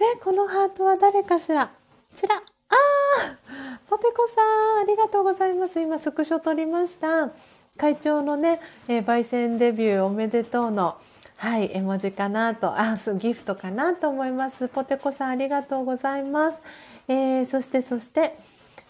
[0.00, 1.70] あえ、このハートは誰かしら？
[2.14, 2.42] ちら、
[2.72, 4.42] ああポテコさ
[4.78, 5.80] ん、ありがとうございます。
[5.80, 7.30] 今、スクショ撮りました。
[7.76, 10.96] 会長のね、えー、焙煎デビューおめでとうの、
[11.36, 14.68] はい、絵文字かなと、あ、ギフトかなと思います。
[14.68, 16.62] ポテコさん、ありがとうございます。
[17.08, 18.36] えー、そして、そして、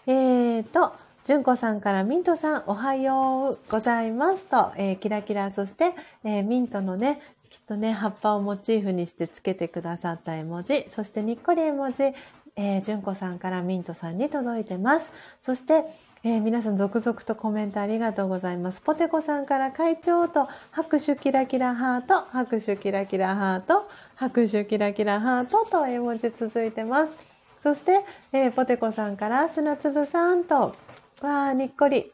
[0.07, 0.93] えーと、
[1.25, 5.93] 純子さんからミントさん、おはようございますと、えー、キラキラ、そして、
[6.23, 12.03] えー、ミントのね、きっとね、葉っぱをモチーフにしてつけてくださった絵文字、そしてにっこり絵文字、
[12.55, 15.09] えー、純子さんからミントさんに届いてます。
[15.41, 15.85] そして、
[16.23, 18.81] えー、皆さん続々とコメントありがとうございます。
[18.81, 27.11] ポテコさんから会長と拍手キラキラハート、拍手キラキラハート、拍手キラキラハートと絵文字続いてます。
[27.63, 28.01] そして、
[28.31, 32.11] えー、ポテコさんから砂粒さんと、わー、にっこり、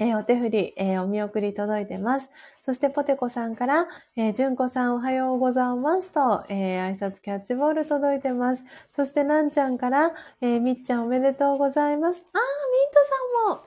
[0.00, 2.30] えー、お手振り、えー、お見送り届いてます。
[2.64, 8.64] そしてポテコさんから、えー、純子さんおはようございますと、えー、挨拶キャッチボール届いてます。
[8.94, 12.22] そしてなんちゃんから、えー、みっちゃんおめでとうございます。
[12.32, 12.48] あー、ミ
[12.86, 13.00] ント
[13.44, 13.66] さんも、あー、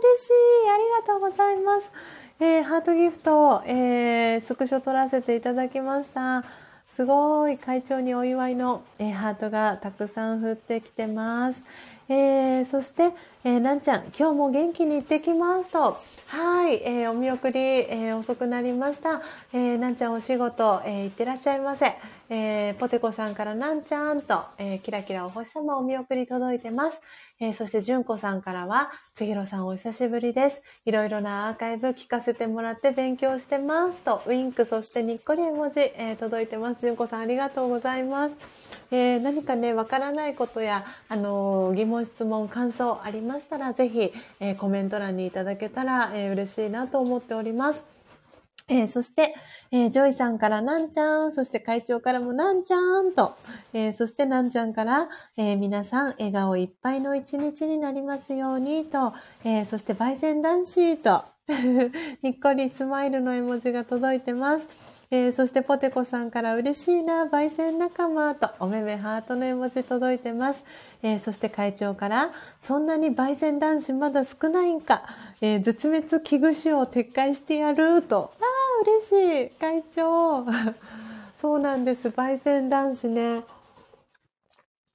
[0.00, 0.70] 嬉しい。
[0.70, 1.90] ありがとうございます。
[2.40, 6.44] えー、ハートギフトを、えー、スクショ撮らせていただきました。
[6.90, 11.62] すごい会長にお祝いの、えー、ハートがたくさん降ってきてます。
[12.10, 13.10] えー、そして、
[13.44, 15.94] えー、なんちゃん、今日も元気に行ってきますと。
[16.28, 19.20] はい、えー、お見送り、えー、遅くなりました。
[19.52, 21.92] えー、なんちゃんお仕事、えー、行ってらっしゃいませ。
[22.30, 27.02] えー、ポテコさんからなんちゃんと、えー、キラキラお星様お見送り届いてます。
[27.40, 30.62] えー、そして、じゅんこさんからは、つひろさんお久しぶりです。
[30.84, 36.80] いろいろなアーカイブ聞かせてもらって勉強してますと、ウィンク、そしてにっこり絵文字、えー、届いてます。
[36.80, 38.36] じゅんこさんありがとうございます。
[38.90, 47.97] えー、何かね、わからないことや、あの、疑問、質問、感想ありましたら、ぜひ、え、コメント欄にいただけたら、え嬉しいなと思っております。
[48.68, 49.34] えー、そして、
[49.70, 53.34] えー、ジョイさんからなんちゃん、そして会長からもなんちゃんと、
[53.72, 59.14] えー、そしてなんちゃんから、え皆さん笑顔いっぱいの一日になりますようにと、
[59.44, 61.22] えそして焙煎男子と、
[62.22, 64.68] にっこりスマイルの絵文字が届いてます。
[65.10, 70.64] え、そしてポテコさんから嬉しいな、焙煎仲間とおめめハートの絵文字届いてます。
[71.02, 72.30] え、そして会長から、
[72.60, 75.04] そんなに焙煎男子まだ少ないんか、
[75.40, 78.32] え、絶滅危惧種を撤回してやると。
[78.38, 78.44] あ、
[78.82, 79.12] 嬉し
[79.46, 80.44] い、会長。
[81.36, 83.44] そうなんです、焙煎男子ね。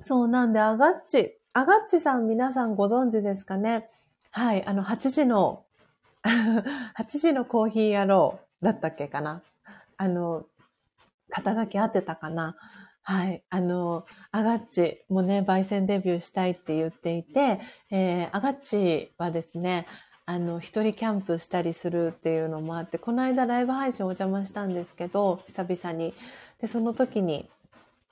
[0.03, 1.37] そうなんで、アガッチ。
[1.53, 3.89] アガッチさん皆さんご存知ですかね？
[4.31, 5.65] はい、あの、8時の
[6.23, 9.43] 8時のコーヒー野郎だったっけかな？
[9.97, 10.45] あの、
[11.29, 12.55] 肩書き合ってたかな？
[13.03, 13.43] はい。
[13.49, 17.59] あの、アガッチもね、焙煎デビューしたいって言っていて、
[17.91, 19.85] えー、アガッチはですね、
[20.25, 26.13] あの、一人キャンプしたりするっていうのもあって、この間ライブ配信お邪魔したんですけど、久々に。
[26.61, 27.49] で、その時に、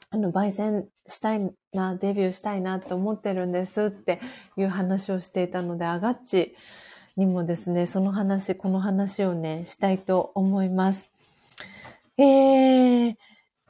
[0.10, 4.20] あの、焙煎したいな、デビューしたいなって思ってるんですって
[4.58, 6.54] いう話をしていたので、アガッチ
[7.16, 11.08] にもですね、その話、この話をね、したいと思います。
[12.18, 13.16] えー、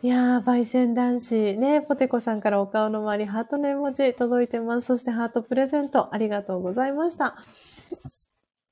[0.02, 1.54] いやー、焙煎男子。
[1.54, 4.88] ね、ポテコさんからお顔の周り、ハートの絵文字届いてます。
[4.88, 7.36] そしてハートプレゼント、ありがとうございました。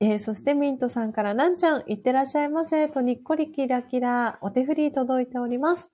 [0.02, 5.90] えー、そしてミントさんから、なんちゃん、いってらっしゃいませ、とにっこりキラキラ、お手振り届いております。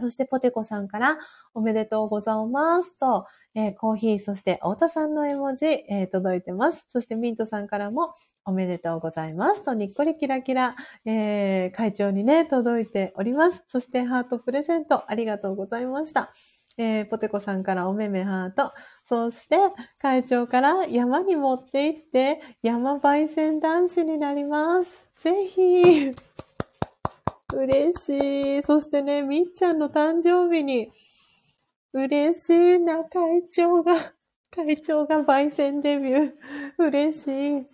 [0.00, 1.18] そしてポテコさんから、
[1.52, 6.86] おめでとうございますと、えー、コーヒー、そして太田さんの絵文字、えー、届いてます。
[6.88, 8.14] そしてミントさんからも、
[8.46, 13.62] おめでとうございますと、にっこりキラキラ、えー、会長にね、届いております。
[13.68, 16.32] そしてハートプレゼント、ありがとうございました。
[16.76, 18.72] えー、ポテコさんからおめめハート。
[19.06, 19.56] そして、
[20.00, 24.98] 会長から山に持って行って、山焙煎男子になります。
[25.20, 26.12] ぜひ。
[27.54, 28.62] 嬉しい。
[28.62, 30.90] そしてね、みっちゃんの誕生日に、
[31.92, 33.94] 嬉しいな、会長が、
[34.50, 36.32] 会長が焙煎デビュー。
[36.78, 37.73] 嬉しい。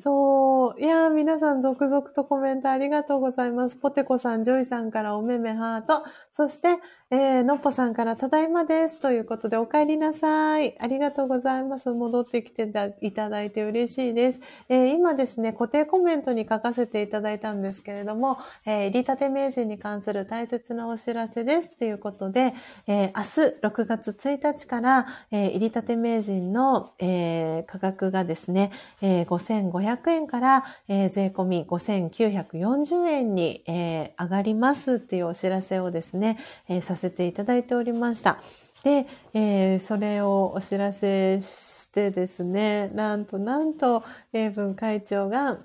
[0.00, 0.80] そう。
[0.80, 3.76] いやー、皆さん続々とコメントありがとうございます。
[3.76, 6.02] ポテコさん、ジョイさんからおめめハート。
[6.32, 6.80] そして、
[7.10, 8.98] えー、のっぽさんからただいまです。
[8.98, 10.76] ということで、お帰りなさい。
[10.80, 11.88] ありがとうございます。
[11.90, 12.68] 戻ってきて
[13.02, 14.40] いただいて嬉しいです。
[14.68, 21.70] えー、今ですね、固定コメントに書かせていただいたんですけれども、えー、入り立て名人に関する大切なお知らせです。
[21.70, 22.52] ということで、
[22.88, 36.38] えー、明日6月1日から、えー、入り立て名人の、えー、価格がですね、えー、5500円から、えー、税込み5940円に、えー、上がりますっていうお知らせをですね、
[36.68, 38.38] えー、させせていただいておりました。
[38.82, 45.58] で、えー、それをお知らせしてですね、なんとなんと、英文会長が、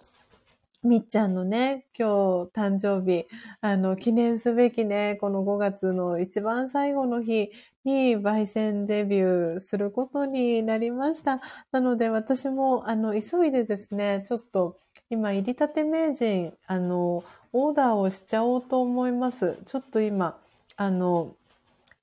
[0.81, 3.27] みっちゃんのね、今日誕生日、
[3.59, 7.51] あの、記念すべきね、この5月の一番最後の日
[7.85, 11.41] に焙煎デビューすることになりました。
[11.71, 14.77] なので私も、あの、急いでですね、ちょっと
[15.09, 17.23] 今、入りたて名人、あの、
[17.53, 19.57] オーダーをしちゃおうと思います。
[19.65, 20.39] ちょっと今、
[20.75, 21.35] あの、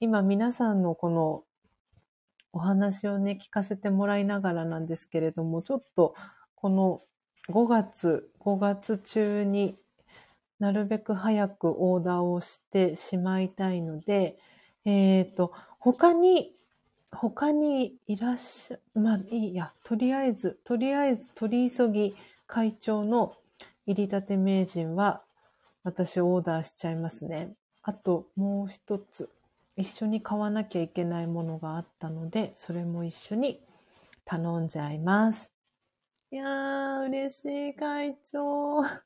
[0.01, 1.45] 今皆さんのこの
[2.53, 6.15] お話をね、聞かせてもらいながらなんですけれども、ちょっと
[6.55, 7.03] この
[7.49, 9.79] 5月、5月中に
[10.59, 14.39] なるべく早くオーダーをしてしまいたいので、
[14.87, 16.55] えっ、ー、と、他に、
[17.13, 23.35] 他にいらっしゃ、まあいいや、とりあえず、とりあえず取り急ぎ会長の
[23.87, 25.23] 入り立て名人は
[25.83, 27.55] 私オーダーしちゃいますね。
[27.83, 29.29] あともう一つ
[29.77, 33.61] 一緒に買わなきゃいけないものがあったのでそれも一緒に
[34.25, 35.53] 頼んじゃいます。
[36.33, 38.83] いやー、嬉しい会長。
[38.83, 38.99] は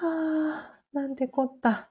[0.00, 1.90] あ、なんてこった。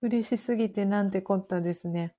[0.00, 2.14] 嬉しすぎてなんてこったですね。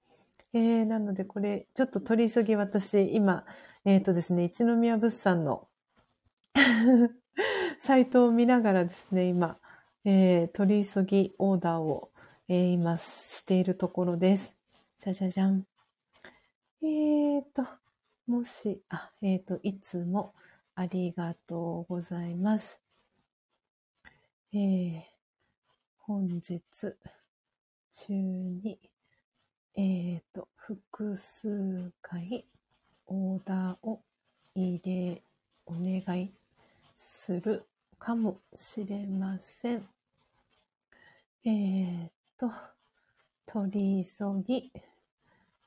[0.54, 3.46] えー、なのでこれ、ちょっと取り急ぎ私、今、
[3.86, 5.68] えっ、ー、とですね、一宮物産の
[7.80, 9.60] サイトを見ながらですね、今、
[10.04, 12.12] えー、取り急ぎオーダーを、
[12.48, 14.56] えー、今しているところです。
[14.98, 15.66] じゃじゃじゃん。
[16.82, 17.66] えーと、
[18.28, 20.34] もし、あ、えーと、いつも
[20.76, 22.82] ありがとうございます。
[24.52, 25.02] えー、
[26.00, 26.62] 本日
[28.08, 28.80] 中に、
[29.76, 32.46] えーと、複数回
[33.08, 34.02] オーダーを
[34.56, 35.22] 入れ、
[35.66, 36.32] お願い
[36.96, 37.66] する
[37.98, 39.86] かもしれません。
[41.44, 42.50] えーと、
[43.46, 44.72] 取り急ぎ、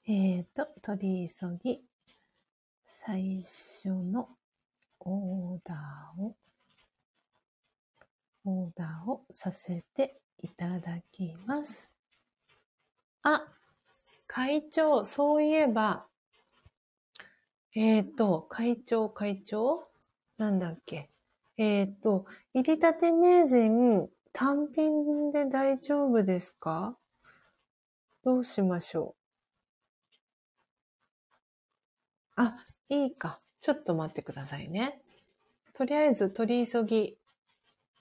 [0.09, 1.85] えーと、取り急ぎ、
[2.87, 4.31] 最初の
[5.01, 6.35] オーダーを、
[8.47, 12.02] オーダーをさせていただきます。
[13.23, 13.47] あ、
[14.27, 16.07] 会長、そういえば、
[17.74, 19.89] えっ、ー、と、会長、会長？
[20.39, 21.09] なんだっけ？
[21.57, 26.97] えっ、ー、と、入りたて名人、単品で大丈夫ですか？
[28.24, 29.15] どうしましょ
[32.36, 32.43] う？
[32.43, 32.55] あ、
[32.89, 33.39] いいか。
[33.61, 35.01] ちょっと待ってくださいね。
[35.74, 37.16] とりあえず取り急ぎ、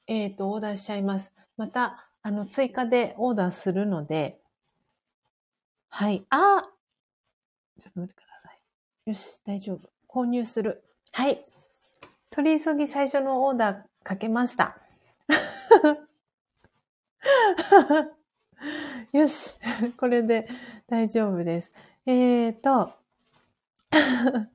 [0.07, 1.33] えっ、ー、と、オーダーしちゃいます。
[1.55, 4.40] また、あの、追加でオーダーするので、
[5.93, 6.25] はい。
[6.29, 6.63] あ
[7.77, 8.61] ちょっと待ってください。
[9.09, 9.89] よし、大丈夫。
[10.07, 10.85] 購入する。
[11.11, 11.45] はい。
[12.29, 14.77] 取り急ぎ最初のオーダーかけました。
[19.11, 19.57] よし。
[19.97, 20.47] これで
[20.87, 21.71] 大丈夫です。
[22.05, 22.93] えーと、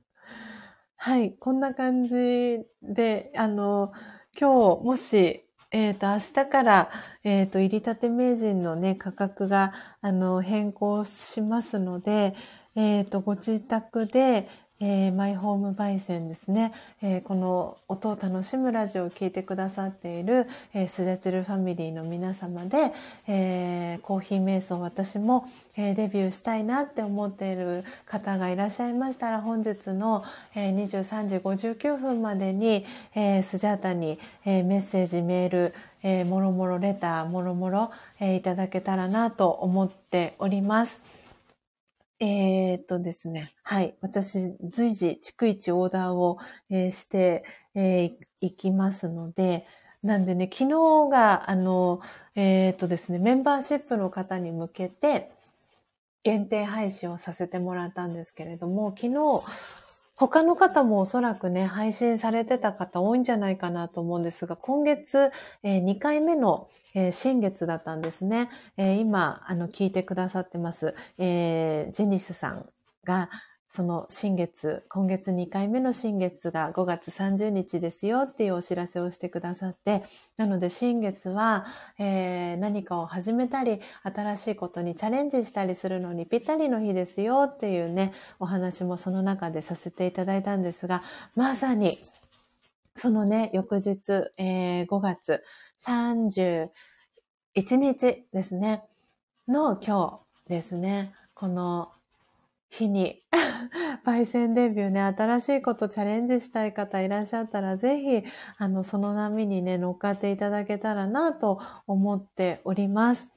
[0.95, 3.93] はい、こんな感じで、あの、
[4.37, 5.46] 今日もし、
[5.77, 6.89] えっ、ー、と、明日から、
[7.23, 12.33] えっ、ー、と、入りたて名人のね、価格が、あの、変更しますので、
[12.75, 14.49] えっ、ー、と、ご自宅で、
[14.79, 16.71] えー、マイホーム焙煎ですね、
[17.01, 22.93] えー、この音を楽しむラジオを聴いてくださっている、えー、スジャチルファミリーの皆様で、
[23.27, 30.23] えー、コーヒー瞑想私も、えー、デビューしたいなって思っている方がいらっしゃいましたら本日の、
[30.55, 32.85] えー、23時59分までに、
[33.15, 35.73] えー、スジャータに、えー、メッセージメール、
[36.03, 41.01] えー、もろもろレターもろもろ、えー、いただけたらなと思っております。
[42.19, 43.53] えー、っとですね。
[43.63, 43.95] はい。
[44.01, 46.39] 私、随時、逐一オーダーを、
[46.69, 47.43] えー、して、
[47.75, 49.67] えー、いきますので、
[50.01, 52.01] なんでね、昨日が、あの、
[52.35, 55.31] えー、っとですね、メンバーシップの方に向けて、
[56.23, 59.13] 限定配信をさせてもらったんですけれども、昨日、
[60.17, 65.31] 他の方もおそらくね、配信されてた方多いんじゃないかなと思うんですが、今月、
[65.61, 68.49] えー、2回目の、えー、新月だったんですね。
[68.77, 72.67] えー、今、あの、聞いてくださってます、えー、ジェニスさん
[73.03, 73.29] が、
[73.77, 80.01] その新月、今月2回目の新月が5月30日ですよっていうお知らせをしてくださって、
[80.35, 81.67] なので新月は、
[81.99, 91.03] えー、何かを始めたり、新しいことにチャレンジしたりするのにぴったりの日ですよっていうね、お話もその中でさせていただいたんですが、
[91.35, 91.99] まさに、
[92.95, 95.43] そのね、翌日、えー、5月
[95.85, 96.69] 31
[97.75, 98.85] 日ですね、
[99.47, 101.91] の今日ですね、この
[102.69, 103.23] 日に
[104.05, 108.23] 焙煎デビューね、新しいことチャレンジしたい方いらっしゃったら、ぜひ、
[108.57, 113.29] あの、その波にね、乗っかっていただけたらなと思っております。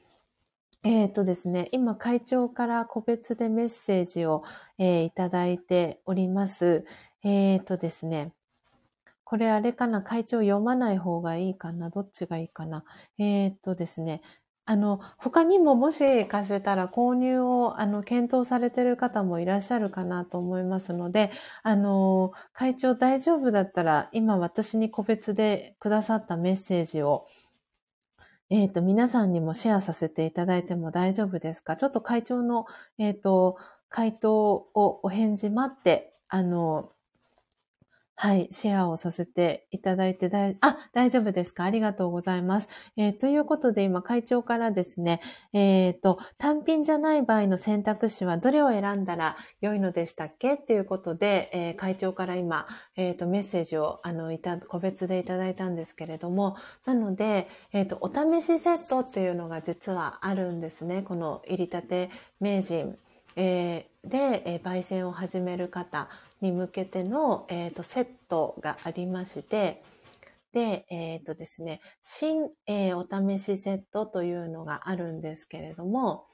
[0.83, 4.43] えっ、ー、とですね、今会長から個別でメッセージを、
[4.79, 6.85] えー、いただいております。
[7.23, 8.33] えっ、ー、とですね、
[9.25, 12.85] これあれかな会長読まない方がいいかなどっちがいいかな
[13.19, 14.23] えっ、とですね、
[14.71, 21.33] あの、他にももしかしたら購入を、あの、検討されてる方もいらっしゃるかなと思いますので、
[21.65, 27.27] あの、会長大丈夫だったら、今私に個別でくださったメッセージを、
[28.49, 31.75] えっ、ー、と、皆さんにもシェアさせていただいても大丈夫ですか？
[31.77, 32.67] ちょっと会長の、
[32.97, 33.57] えっ、ー、と、
[33.89, 36.93] 回答をお返事待って、あの、
[38.23, 41.65] はい、シェアをさせていただいてだい、あ、大丈夫ですか？
[41.65, 42.69] ありがとうございます。
[42.99, 45.23] えー、ということで今会長からですね、
[45.55, 50.57] えっ、ー、と、単品じゃない場合の選択肢はどれを選んだら良いのでしたっけ？
[50.57, 61.01] っていうことで、えー、会長から今、えっ、と、メッセージを、あの、いた、個別でいただいたんですけれども、なので、えっ、と、お試しセットっていうのが実はあるんですね。
[61.01, 62.99] この入りたて名人。
[63.37, 66.09] え、で、え、焙煎を始める方
[66.41, 69.83] に向けての、えーと、セットがありまして、
[70.53, 76.27] で、えっ、ー、とですね、新、えー、お試しセットというのがあるんですけれども、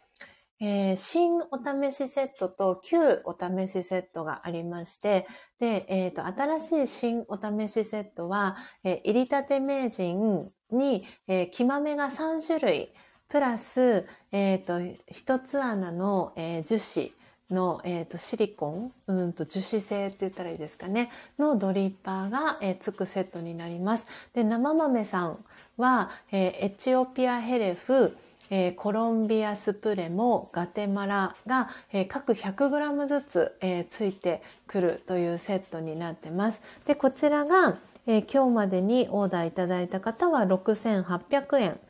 [0.59, 5.27] えー、新お試しセットと旧お試しセットがありまして、
[5.61, 12.95] で、えっ、ー、と、新しい新お試しセットは、えー、入りたて名人に、えー、木豆が3種類、
[13.29, 17.13] プラス、えっ、ー、と、一つ穴の、えー、樹脂
[17.51, 24.07] の、えーと、シリコン、うんと樹脂製って言ったらいいですかね、のドリッパーが、えー、つくセットになります。
[24.35, 25.39] で、生豆さん
[25.77, 28.17] は、えー、エチオピアヘレフ、
[28.51, 36.61] えー、コロンビアスプレモ、ガテマラが、えー、各 100g ずつ、えー、ついてくるというセットになってます。
[36.87, 37.79] で、こちらが、
[38.09, 41.81] え今日までにオーダーいただいた方は6800円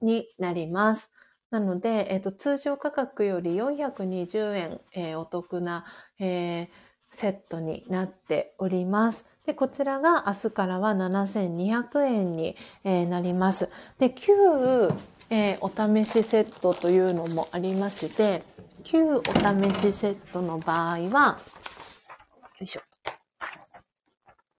[0.00, 1.10] になります。
[1.54, 5.84] なので、えっ、と、通常価格より420円、えお得な、
[6.18, 6.68] え
[7.12, 9.24] セットになっております。
[9.46, 13.70] で、こちらが明日からは7200円に、えなります。
[14.00, 14.32] で、旧、
[15.30, 18.42] えー、お試しセットというのもありまして、
[18.82, 21.38] 旧お試しセットの場合は、
[22.58, 22.80] よいしょ。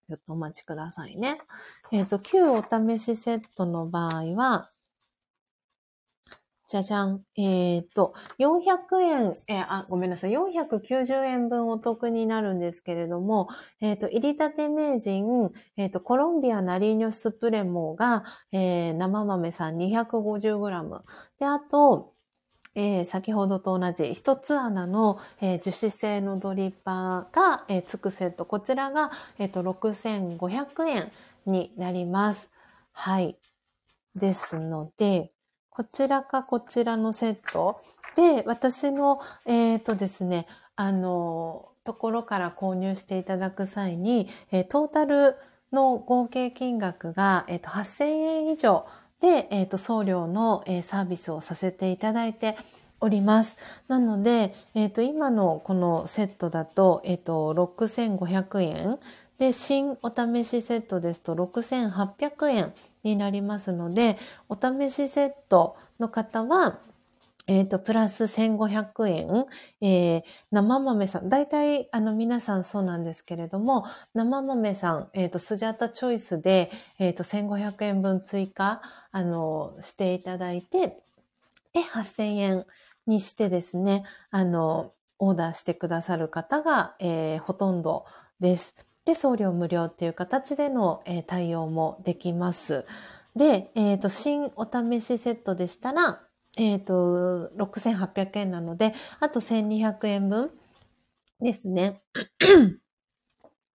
[0.08, 1.40] ちょっとお待ちくださいね。
[1.92, 4.72] えっ、ー、と、旧お試しセットの場合は、
[6.68, 7.24] じゃじゃん。
[7.38, 10.32] えっ、と、400円、えー、あ、ごめんなさい。
[10.32, 13.50] 490円分お得になるんですけれども、
[13.82, 21.02] えっ、と、入り立て名人、えっ、と、コロンビアナリーニョスプレモが、え生豆さん 250g。
[21.40, 22.14] で、あと、
[22.76, 28.46] えー、先ほどと同じ一つ穴の、えー、樹脂製のドリッパーが、えー、つくセット。
[28.46, 31.12] こちらが、えっ、と、6500円
[31.46, 32.50] になります。
[32.92, 33.38] はい。
[34.16, 35.32] ですので、
[35.76, 37.82] こちらかこちらのセット
[38.16, 40.48] で、私の、えっ、ー、とですね、
[40.78, 45.36] あの、ところから購入していただく際に、えー、トータル
[45.74, 48.86] の合計金額が、えー、と8000円以上
[49.20, 52.56] で、えー、と送料の、えー、サービスをさせていただいて
[53.02, 53.58] おります。
[53.90, 59.00] なので、えっ、ー、と今のこのセットだと、えっ、ー、と6500円
[59.40, 62.74] で、新お試しセットですと6800円
[63.06, 64.18] になりますので、
[64.50, 66.80] お試しセットの方は、
[67.48, 69.46] えっ、ー、と、プラス1500円、
[69.80, 81.04] えー、生豆さん、大体、あの、皆さんそうなんですけれども、生豆さん、えっ、ー、と、スジャータチョイスで、えっ、ー、と、1500円分追加、あの、していただいて、
[81.74, 82.66] で、8000円
[83.06, 88.06] にしてですね、あの、オーダーしてくださる方が、えー、ほとんど
[88.40, 88.85] です。
[89.06, 92.86] で、送料無料っていう形での、えー、対応もできます。
[93.36, 96.22] で、えっ、ー、と、新お試しセットでしたら、
[96.58, 100.52] えっ、ー、と、6800円なので、あと1200円分
[101.42, 102.02] ですね。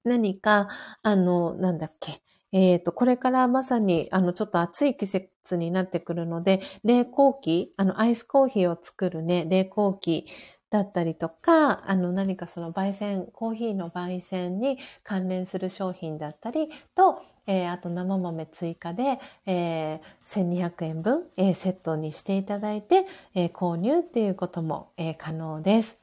[0.05, 0.69] 何か、
[1.03, 2.23] あの、なんだっけ。
[2.53, 10.27] えっ、ー、と、これからまさに、あの、ちょっと暑い季節になってくるので、冷凍機、あの、アイスコーヒーを作るね、冷凍機
[10.71, 25.99] だったりとか、あの何かその焙煎、コーヒーの焙煎に関連する商品だったりと、えー、あと生豆追加で、えー、1200円分、えー、セットにしていただいて、え、購入っていうことも、え、可能です。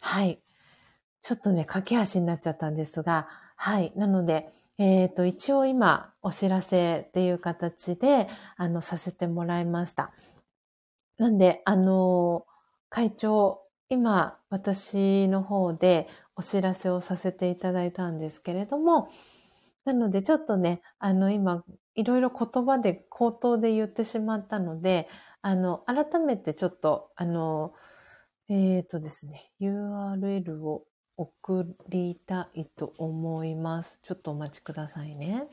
[0.00, 0.38] はい。
[1.20, 3.26] ちょっとね、駆け足になっちゃったんですが、
[3.56, 3.92] はい。
[3.96, 10.12] なので、えっ、と、一応今、お知らせっていう形で、あの、させてもらいました。
[11.18, 12.46] なんで、あの
[12.88, 13.61] 会長、
[13.92, 19.10] 今、私の方でお知らせをさせていただいたんですけれども、
[19.84, 21.62] なのでちょっとね、あの今、
[21.94, 25.10] いろいろ言葉で口頭で言ってしまったので、
[25.42, 27.74] あの、改めてちょっと、あの、
[28.48, 30.84] えっ、ー、とですね、URL を
[31.18, 34.00] 送りたいと思います。
[34.02, 35.48] ちょっとお待ちくださいね。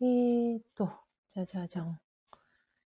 [0.00, 0.90] えーと、
[1.28, 2.00] じゃじゃじゃん。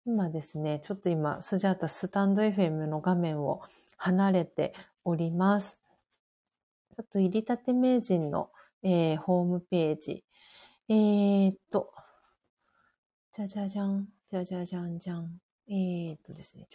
[0.07, 3.61] 今ですね、ちょっと今、スジャータスタンド FM の画面を
[4.01, 4.73] 離れて
[5.05, 5.79] おります。
[6.97, 8.51] ちょっと入りたて名人の、
[8.83, 10.25] えー、ホームページ。
[10.89, 11.93] えー、っと、
[13.31, 15.39] じゃじゃじゃん、じゃじゃじゃんじゃん。
[15.69, 16.67] えー、っとですね、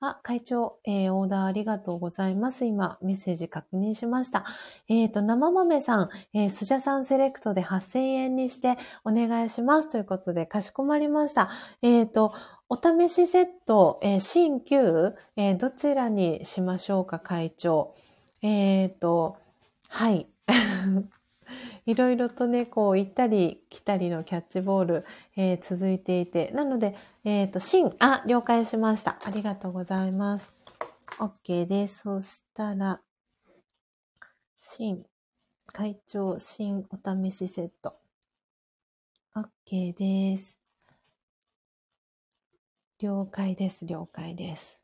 [0.00, 2.64] あ、会長、えー、オーダーありがとうございます。
[2.64, 4.46] 今、メッセージ確認しました。
[4.88, 9.90] えっ、ー、と、生豆さん、えー、スジャさんセレクトで8000円にしてお願いします。
[9.90, 11.50] ということで、かしこまりました。
[11.82, 12.32] えっ、ー、と、
[12.70, 17.94] お試しセット、えー、新旧、えー、どちらにしましょうか、会長。
[18.40, 19.36] えっ、ー、と、
[19.90, 20.26] はい。
[21.90, 25.06] いろいろとね、こう、行ったり来たりのキャッチボール、
[25.36, 26.94] えー、続いていて、なので、
[27.24, 29.18] えっ、ー、と、新、あ、了解しました。
[29.24, 30.54] ありがとうございます。
[31.18, 32.02] OK です。
[32.02, 33.00] そしたら、
[34.60, 35.04] 新、
[35.66, 37.96] 会長、新お試しセット。
[39.34, 40.58] OK です。
[43.00, 44.82] 了解です、了解です。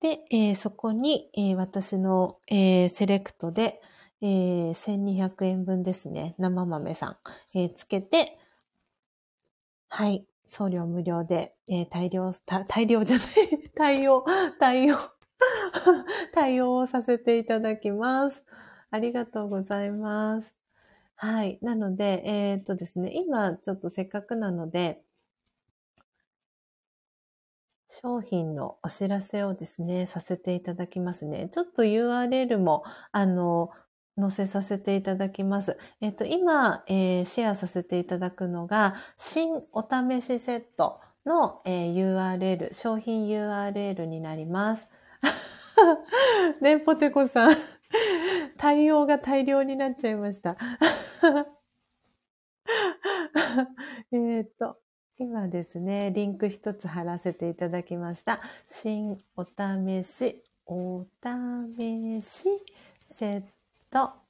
[0.00, 3.80] で、えー、そこに、えー、私の、えー、セレクトで、
[4.22, 6.34] えー、1200円分ですね。
[6.38, 7.16] 生豆さん、
[7.54, 8.38] えー、つけて、
[9.88, 10.26] はい。
[10.46, 12.32] 送料無料で、えー、大量、
[12.66, 13.26] 大量じゃない、
[13.74, 14.24] 対応、
[14.58, 14.96] 対応
[16.34, 18.44] 対応をさせていただきます。
[18.90, 20.54] ありがとうございます。
[21.14, 21.58] はい。
[21.62, 25.02] なので、えー、っとですね、今ちょっとせっかくなので、
[27.86, 31.48] 商品のお知らせをですね、させていただきますね。
[31.50, 33.70] ちょっと URL も、あの、
[34.20, 35.78] 載せさせていただきます。
[36.00, 44.88] えっと、今、えー、シェアさせていただくのが、新お試しセットの、えー、URL、商品 URL になります。
[46.60, 47.52] ね、ポテコさん。
[48.56, 50.56] 対応が大量になっちゃいました。
[54.12, 54.78] えっと、
[55.18, 58.40] 今ですね、リンク一つ貼らせていただきました。
[58.66, 62.48] 新お試し、お試し
[63.08, 63.59] セット。
[63.90, 64.20] と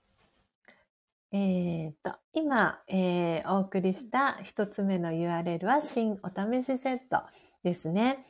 [1.32, 7.22] えっ、と、今、えー、お送りした一つ目の URL は新お試しセット
[7.62, 8.26] ですね。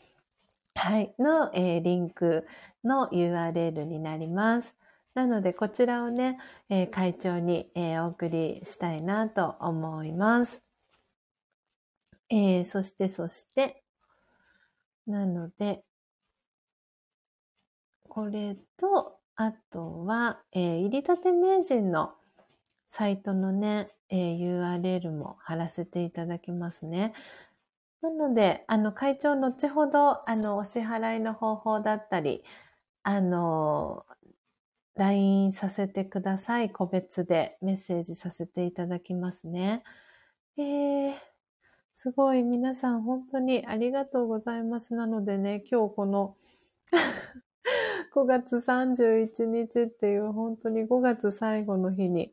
[0.74, 1.14] はい。
[1.18, 2.46] の、えー、リンク
[2.84, 4.76] の URL になります。
[5.14, 6.38] なので、こちらをね、
[6.68, 10.62] えー、会長に、えー、お送りしたいなと思います。
[12.28, 13.82] えー、そして、そして、
[15.06, 15.84] なので、
[18.08, 22.12] これと、あとは、えー、入りたて名人の
[22.86, 27.14] サイトのね、えー、URL も貼らせていただきますね。
[28.02, 32.44] なので、あの、会長、後ほど、あの、お支払いの方法だったり、
[33.02, 34.04] あの、
[34.96, 36.68] LINE させてください。
[36.68, 39.84] 個別でメッセージさせていただきますね。
[40.58, 41.14] えー
[41.94, 44.94] すごい皆さん本当にありがとうございます。
[44.94, 46.36] なのでね、今日この
[48.14, 52.32] 5月31日っていう本当に5月最後の日に、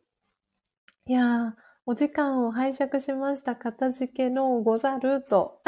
[1.05, 1.53] いやー、
[1.85, 3.55] お時間を拝借しました。
[3.55, 5.61] 片付けのござると。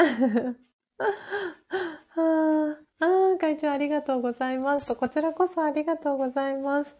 [2.16, 4.96] ああ、会長ありがとうございますと。
[4.96, 6.96] こちらこそありがとうございます。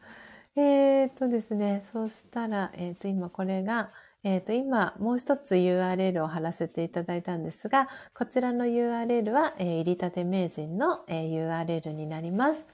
[0.56, 3.90] えー、っとですね、そしたら、えー、っと今これが、
[4.22, 12.66] え、ー、と、今、もう一つ URL を貼らせていただいたんですが、こちらの URL は、えー、入りたて名人の、えー、URL になります。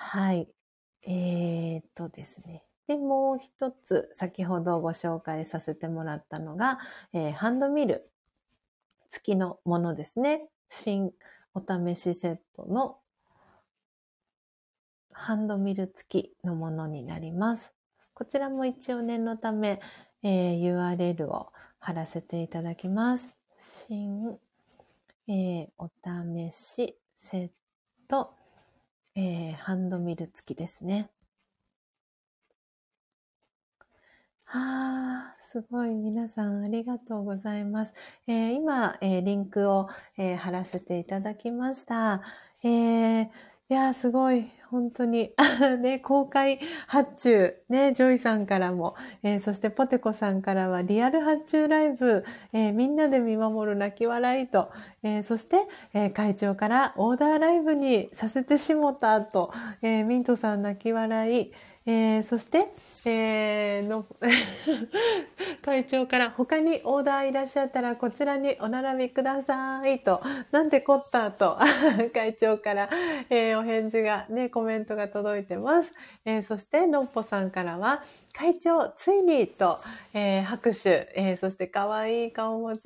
[0.00, 0.48] はい。
[1.02, 2.64] えっ、とですね。
[2.86, 6.78] で、もう一つ、先ほどご紹介させてもらったのが、
[7.12, 8.08] えハンドミル
[9.10, 10.48] 付きのものですね。
[10.68, 11.10] 新
[11.52, 12.98] お試しセットの
[15.12, 17.72] ハンドミル付きのものになります。
[18.14, 19.80] こちらも一応念のため、
[20.22, 23.32] えー、URL を貼らせていただきます。
[23.58, 24.38] 新、
[25.26, 27.50] えー、お試しセッ
[28.06, 28.37] ト、
[29.18, 31.10] えー、ハンドミル付きですね。
[34.44, 37.92] はあ、すごい皆さんありがとうございます。
[38.28, 39.88] えー、今、えー、リンクを、
[40.18, 42.22] えー、貼らせていただきました。
[42.62, 43.30] えー、
[43.70, 44.50] いやー、すごい。
[44.70, 45.34] 本当に。
[45.80, 47.54] ね、公開発注。
[47.68, 48.94] ね、ジョイさんからも。
[49.22, 52.24] えー、そしてポテコさんからはリアル発注ライブ。
[52.54, 54.70] えー、みんなで見守る泣き笑いと。
[55.02, 59.52] えー、そして、え会長からオーダーライブにさせてしもたと。
[59.82, 61.52] えミントさん泣き笑い。
[61.90, 62.66] えそして、
[63.06, 64.04] えー、の
[65.64, 70.20] 会長から他にオーダーいらっしゃったらこちらにお並びくださいと、
[70.50, 71.56] なんでこったと
[72.12, 72.90] 会長から、
[73.30, 75.94] えー、お返事がね、コメントが届いてます。
[76.26, 78.02] え、そして、のっぽさんからは、
[78.38, 79.80] 会長、ついにと、
[80.14, 82.82] えー、拍手、えそして可愛い顔文字、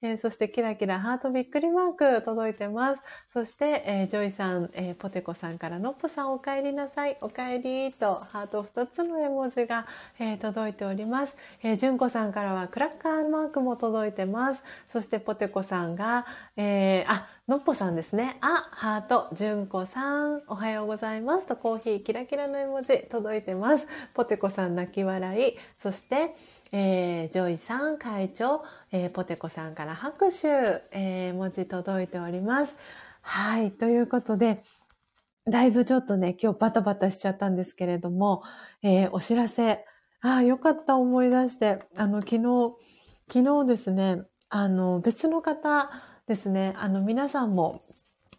[0.00, 3.02] えそしてキラキラハートびっくりマーク届いてます。
[3.30, 9.86] そして、えジョイさん、えポテコさんからのっぽさんお帰りなさい、お帰りとハート2つの絵文字が、
[10.18, 11.36] え届いております。
[11.62, 14.64] えじゅんこさんからはクラッカーマークも届いてます。
[14.88, 16.24] そしてポテコさんが、
[16.56, 18.38] えー、あ、のっぽさんですね。
[18.40, 23.86] あ、ハート、じゅんこさん、おはようございますとコーヒーキラキラの絵文字届いてます。
[24.14, 25.54] ポテコさん泣き笑い。
[25.78, 26.34] そして、
[26.72, 28.62] えー、ジョイさん、会長、
[28.92, 30.48] えー、ポテコさんから拍手、
[30.92, 32.76] えー、文字届いております。
[33.20, 33.72] はい。
[33.72, 34.62] ということで、
[35.46, 38.42] だいぶちょっとね、今日バタバタしちゃったんですけれども、
[38.82, 39.84] えー、お知らせ、
[40.22, 42.74] ああ、よかった思い出して、あの、昨日、
[43.30, 45.90] 昨日ですね、あの、別の方
[46.26, 47.80] ですね、あの、皆さんも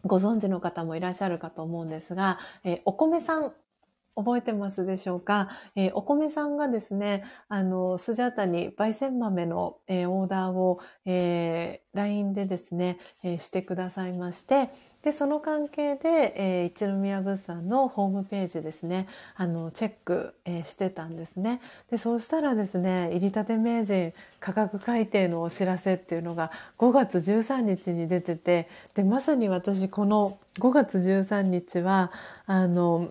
[0.03, 3.53] ご存知の方もいらっしゃるかと思うんですが、えー、お米さん
[4.15, 14.69] 覚えてますでしょうか、えー、お米さんがですね、あの、スジャータに焙煎豆の、えー、オーダーを、えー、LINE でですね、え、してくださいまして、
[15.03, 21.61] で、その関係で、え、一宮物産のホームページですね、あの、チェック、え、してたんですね。
[21.91, 32.11] で、そうしたらですね、入りたて名人価格改定のお知らせっていうのが5月13日に出てて、で、まさに私この5月13日は、
[32.45, 33.09] あの、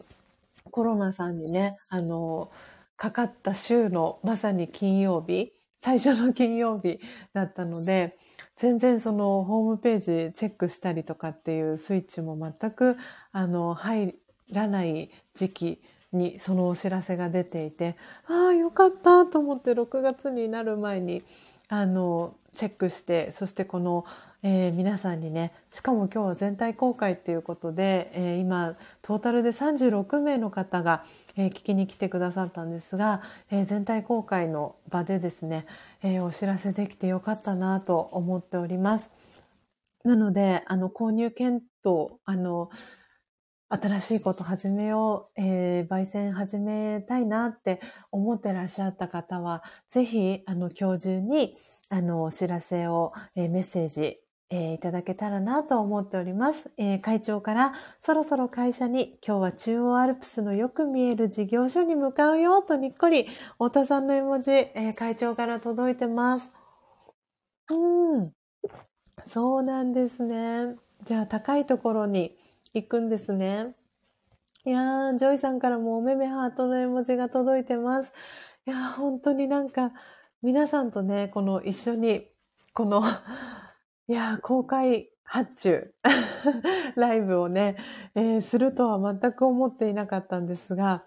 [0.74, 2.50] コロナさんにね、あの、
[2.96, 6.98] かかった週のまさに金曜日、最初の金曜日
[7.32, 8.18] だったので、
[8.56, 12.96] 全然そのホームページチェックしたりとかっていうスイッチも全く
[13.30, 14.16] あの入
[14.50, 15.82] らない時期
[16.12, 17.94] にそのお知らせが出ていて、
[18.26, 21.22] ああ、よかったと思って6月になる前に
[21.68, 24.04] あのチェックして、そしてこの
[24.46, 31.02] えー、皆さんにね、しかも今日は全体公開っていうことで、えー、今、トータルで36名の方が、
[31.34, 35.64] えー、聞きに来てくださったんですが、え全体公開の場でですね、
[36.02, 39.10] えお知らせできてよかったなと思っております。
[40.04, 42.68] なので、あの、購入検討、あの、
[43.70, 47.80] 新しいこと始めよう、えー、焙煎始めたいなって
[48.12, 51.54] 思ってらっしゃった方は、ぜひ、あの、今日中に、
[51.88, 54.20] あの、お知らせを、えー、メッセージ、
[54.56, 66.52] えー、いただけたらなと思っております、えー、会長からそろそろ会社に今日は中央アルプスのよく見える事業所に向かうよとにっこり太陽さんの絵文字、えー、会長から届いてます。
[67.68, 68.32] うん。
[69.26, 70.76] そうなんですね。
[71.02, 72.36] じゃあ高いところに
[72.74, 73.74] 行くんですね。
[74.64, 78.12] いやー、ジョイさんからもおめめハートの絵文字が届いてます。
[78.68, 79.90] いやー、本当になんか
[80.42, 82.28] 皆さんとね、この一緒に
[82.72, 83.02] この
[84.06, 85.94] いや、公開発注
[86.94, 87.76] ライブをね、
[88.14, 91.04] えー、するとは全く思っていなかったんですが、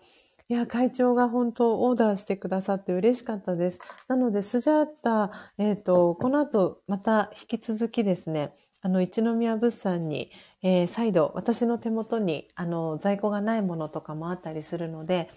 [0.50, 3.80] いや、会長が本当オーダーしてくださって嬉しかったです。
[4.08, 10.32] なので、スジャータ、えっ、ー、と、この後また引き続きですね、あの、一宮物産に、
[10.64, 15.30] えー、再度、私の手元に、あの、在庫がないものとかもあったりするので、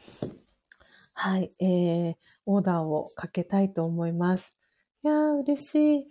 [1.13, 2.15] はい、えー、
[2.47, 4.57] オーダーをかけたいと思います。
[5.03, 6.09] いやー、嬉しい。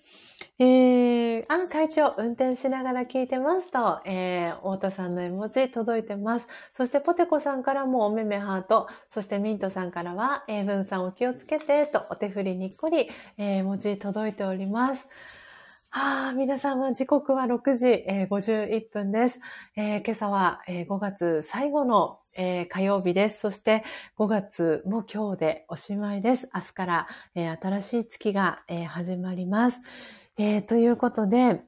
[0.57, 6.47] えー、あ、会長、運転しながら聞いてますと、えー、太田さんの絵文字届いてます。
[6.73, 13.07] そして、ポテコさんからもおめめハート、そしてミントさんからは、え、文さんお気をつけて、とお手振りにっこり、
[13.37, 15.07] えー、文字届いております。
[15.91, 19.39] ああ、皆様時刻は6時、えー、51分です。
[19.75, 23.39] えー、今朝は、えー、5月最後の、えー、火曜日です。
[23.39, 23.83] そして
[24.19, 26.47] 5月も今日でおしまいです。
[26.53, 29.81] 明日から、えー、新しい月が、えー、始まります。
[30.37, 31.63] えー、ということで、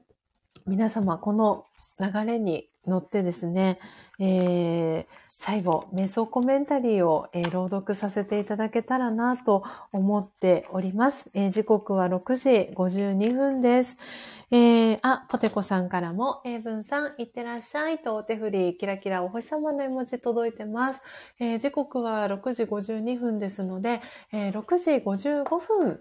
[0.68, 1.66] 皆様この
[1.98, 3.78] 流れに乗ってですね、
[4.18, 11.30] えー、最後、瞑想コメンタリーを、えー、朗読させていただけたらなと思っております。
[11.34, 13.96] えー、時刻は6時52分です。
[14.50, 21.00] えー、あ、ポテコさんからも、英文さん、いってらっしゃいとお手振り、キラキラお星様の絵文字届いてます。
[21.40, 24.00] えー、時刻は6時52分ですので、
[24.32, 26.00] えー、6時55分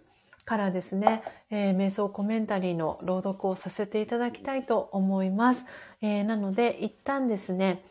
[0.52, 5.64] からですね、えー、瞑想コメンタリーの朗読をさせていただきたいと思います。
[6.02, 7.86] えー、なので、一旦ですね、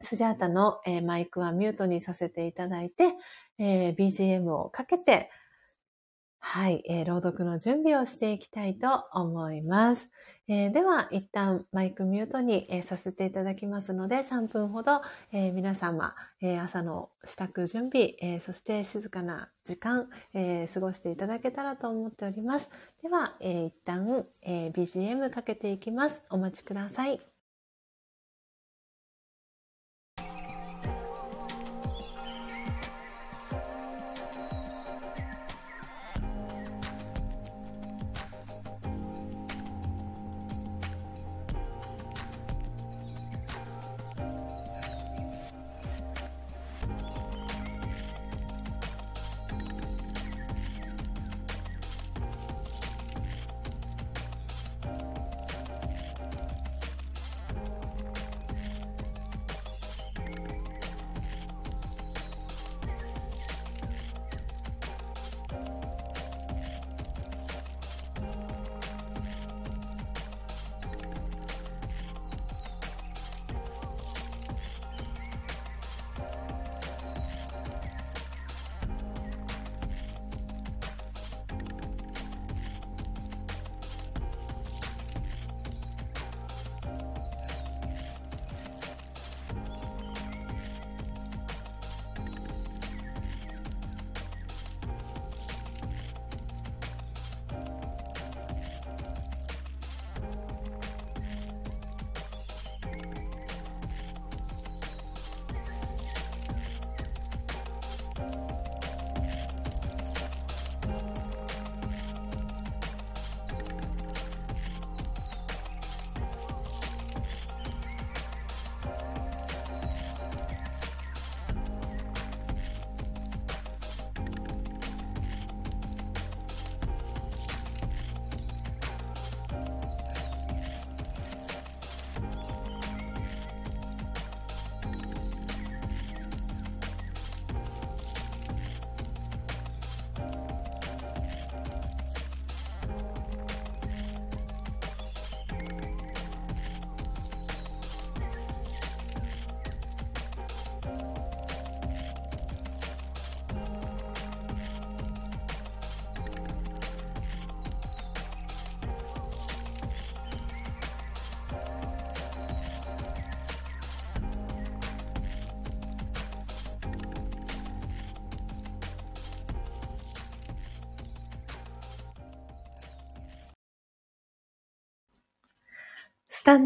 [0.00, 3.14] スジャータの、えー、マイクはミュートにさせていただいて、
[3.58, 5.32] え BGM をかけて、
[6.42, 10.10] はい、えー、朗読の準備をしていきたいと思います。
[10.48, 15.00] えー、では、一旦マイクミュートに、えー、させていただきますので、3分ほど、
[15.32, 22.70] え皆様、え朝の支度準備、えそして静かな時間、え過ごしていただけたらと思っております。
[23.02, 26.22] では、え一旦、え BGM かけていきます。
[26.30, 27.29] お待ちください。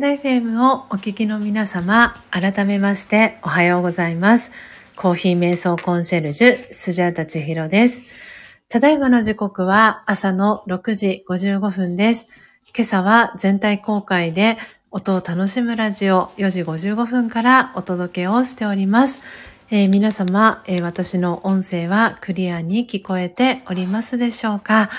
[0.04, 4.50] ド FM をお聞きの皆様、改めましておはようございます。
[4.96, 8.02] コーヒー瞑想コンシェルジュ、スジャータチヒロです。
[8.68, 12.28] ただいまの時刻は朝の6時55分です。
[12.76, 14.58] 今朝は全体公開で
[14.90, 19.20] 音を楽しむラジオ4時55分からお届けをしております。
[19.70, 24.90] えー、皆様、えー、私の音声はクリアに聞こえておりますでしょうか、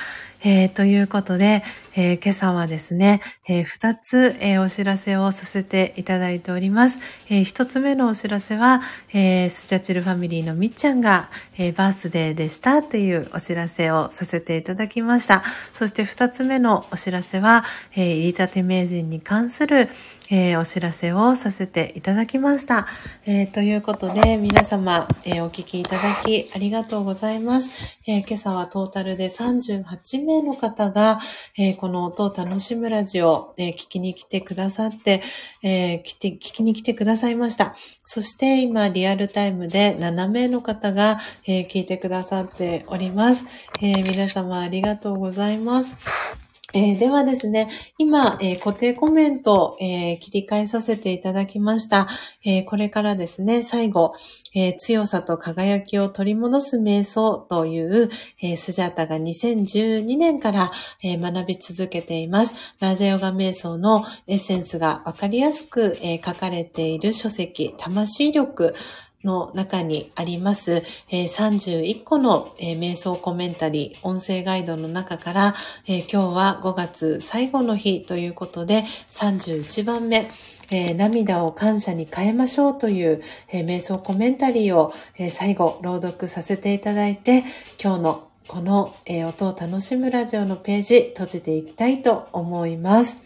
[0.44, 1.64] えー、ということで、
[1.98, 7.00] えー、今朝はですね、えー、二つ、えー、お知らせをさせていただいております。
[7.30, 8.82] えー、一つ目のお知らせは、
[9.14, 15.42] えー、スチャチルファミリーのみっちゃんが、え、バースデーでしたというお知らせをさせていただきました。
[15.72, 17.64] そして二つ目のお知らせは、
[17.96, 19.88] え、入りたて名人に関する、
[20.30, 22.88] え、お知らせをさせていただきました。
[23.26, 27.70] え、ということで、皆様、え、お聞きいただきありがとうございます。
[28.06, 31.22] え、今朝はトータルで38名の方が、
[31.58, 35.22] えーこの音を楽しむラジオ、えー、聞きに来てくださって、
[35.62, 37.76] えー、来て、聞きに来てくださいました。
[38.04, 43.46] そして今、リアルタイムで7名の方が、えー、聞いてくださっております。
[43.84, 46.45] えー、皆様ありがとうございます。
[46.78, 52.10] えー、ではですね、今、えー、固定コメント、えー、切り替えさせていただきました。
[52.44, 54.14] えこれからですね、最後、
[54.54, 58.10] え強さと輝きを取り戻す瞑想という、
[58.42, 60.72] えスジャータが2012年から、
[61.02, 62.76] え学び続けています。
[62.82, 68.76] ラジャヨガ瞑想のエッセンスがわかりやすく、え書かれている書籍、魂力
[69.26, 75.56] の中にあります、え、31個の、え、瞑想コメンタリー、音声ガイドの中から、
[75.88, 80.26] え、今日は5月最後の日ということで31番目、
[80.72, 87.44] えー、涙を感謝に変えましょうという、えー、瞑想コメンタリーを、えー、最後朗読させていただいて、
[87.82, 93.25] 今日のこの、え音を楽しむラジオのページ閉じていきたいと思います。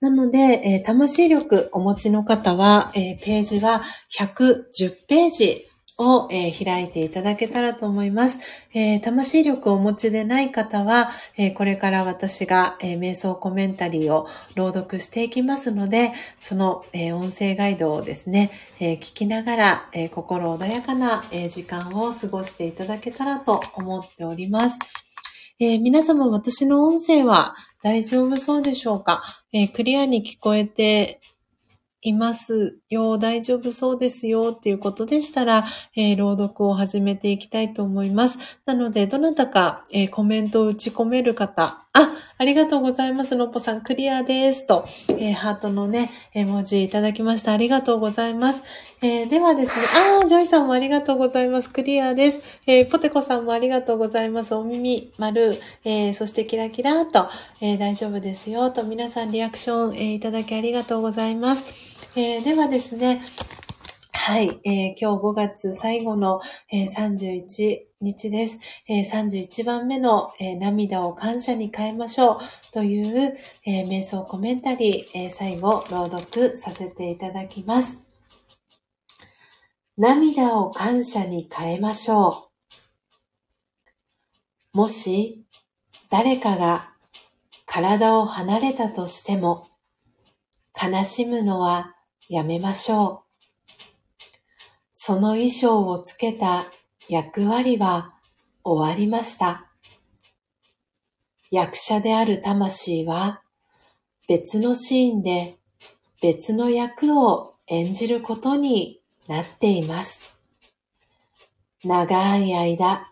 [0.00, 5.66] なので、えー、魂力お持ちの方は、えー、ページは110ページ
[5.98, 8.38] を、えー、開いていただけたらと思います。
[8.72, 18.50] えー、魂力をお持ちでない方は、えー、これから私が、え瞑想コメンタリーを朗読していきますので、その、え音声ガイドをですね、
[18.80, 24.78] え聞きながら、え心穏やかな、え時間を過ごしていただけたらと思っております。
[25.58, 29.42] え皆様、私の音声は大丈夫そうでしょうか？
[29.52, 31.20] えー、クリアに聞こえて
[32.02, 32.79] います。
[32.90, 35.64] よ、大丈夫そうですよっていうことでしたら、
[35.94, 38.38] えー、朗読を始めていきたいと思います。
[38.66, 43.36] なので、どなたか、えー、コメントを打ち込める方、あ、ありがとうございます。
[43.36, 47.52] のっぽさん、クリアですと、えー、ハートのね、絵文字いただきました。
[47.52, 48.64] ありがとうございます。
[49.02, 49.86] えー、ではですね、
[50.20, 51.70] あー、ジョイさんもありがとうございます。
[51.70, 52.40] クリアです。
[52.66, 54.52] えー、ポテコさんもありがとうございます。
[54.54, 57.28] お耳、丸、えー、そしてキラキラと、
[57.60, 61.99] えー、大丈夫ですよと、皆さんリアクション、えー、いただきありがとうございます。
[62.16, 63.22] えー、ではですね、
[64.10, 66.40] はい、えー、今日5月最後の、
[66.72, 68.58] えー、31日です。
[68.88, 72.38] えー、31番目の、え涙を感謝に変えましょう
[72.72, 78.04] という、え瞑想コメンタリー、え最後朗読させていただきます。
[79.96, 82.50] 涙を感謝に変えましょ
[84.74, 84.76] う。
[84.76, 85.44] もし
[86.10, 86.92] 誰かが
[87.66, 89.68] 体を離れたとしても
[90.74, 91.94] 悲しむのは
[92.30, 93.82] やめましょう。
[94.94, 96.66] その衣装をつけた
[97.08, 98.14] 役割は
[98.62, 99.68] 終わりました。
[101.50, 103.42] 役者である魂は
[104.28, 105.56] 別のシーンで
[106.22, 110.22] 別の役を演じることになっています。
[111.82, 113.10] 長い間、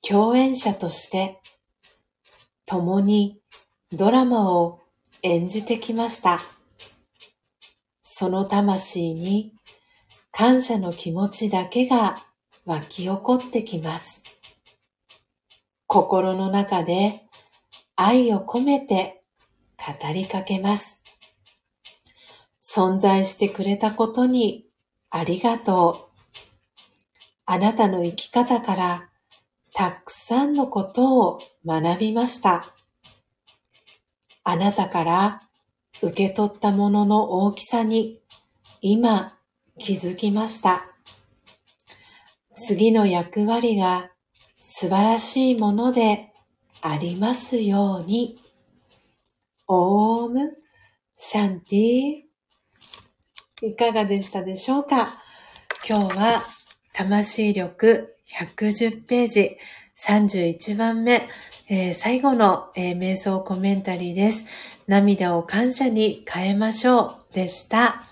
[0.00, 1.42] 共演者として
[2.64, 3.38] 共に
[3.92, 4.80] ドラマを
[5.22, 6.40] 演じてきました。
[8.20, 9.54] その魂に
[10.30, 12.26] 感謝の気持ちだけが
[12.66, 14.22] 湧き起こってきます。
[15.86, 17.22] 心の中で
[17.96, 19.22] 愛を込めて
[19.78, 21.02] 語りかけます。
[22.62, 24.66] 存在してくれたことに
[25.08, 26.20] ありがとう。
[27.46, 29.08] あなたの生き方から
[29.72, 32.74] たくさんのことを学びました。
[34.44, 35.42] あなたから
[36.02, 38.20] 受け取ったものの大きさに
[38.80, 39.36] 今
[39.78, 40.86] 気づきました。
[42.54, 44.10] 次の役割が
[44.60, 46.32] 素晴らしいもので
[46.82, 48.38] ありますように。
[49.72, 50.56] オーム
[51.16, 52.22] シャンティ
[53.62, 55.22] いかがでしたでしょうか？
[55.88, 56.42] 今日は
[56.92, 59.56] 魂力110ページ
[60.04, 61.28] 31番目、
[61.68, 64.44] えー、最後の、えー、瞑想コメンタリーです。
[64.90, 68.02] 涙を感謝に変えましょうでした。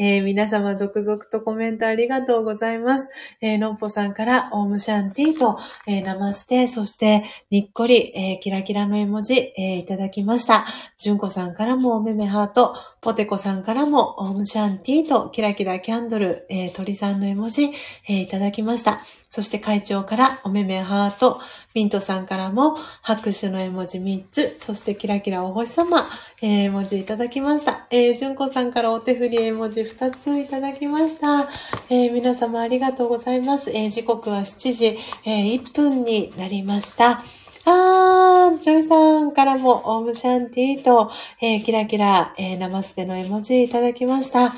[0.00, 3.08] えー、皆様続々とコメントありがとうございます。
[3.40, 10.66] えー、のっぽさんからオームシャンティーと、えー、ナマステ、そしてにっこり、えー、キラキラの絵文字、え、いただきました。
[10.98, 12.74] じゅんこさんからもおめめハート、
[13.08, 19.00] ポテコさんからもオムシャンティーとキラキラキャンドル、えー、鳥さんの絵文字、えー、いただきました。
[19.30, 21.40] そして会長からおめめハート、
[21.72, 26.06] ミントさんからも拍手の絵文字3つ、そしてキラキラお星様、
[26.42, 27.86] えー、絵文字いただきました。
[27.88, 31.48] えー、じゅんこさんからお手振り絵文字2ついただきました。
[31.88, 33.70] えー、皆様ありがとうございます。
[33.70, 37.24] えー、時刻は7時、えー、1分になりました。
[37.70, 41.10] あー、ジョイさんからもオームシャンティーと、
[41.42, 44.54] えー、キラキラ、えー、ナマステの絵文字いただきました。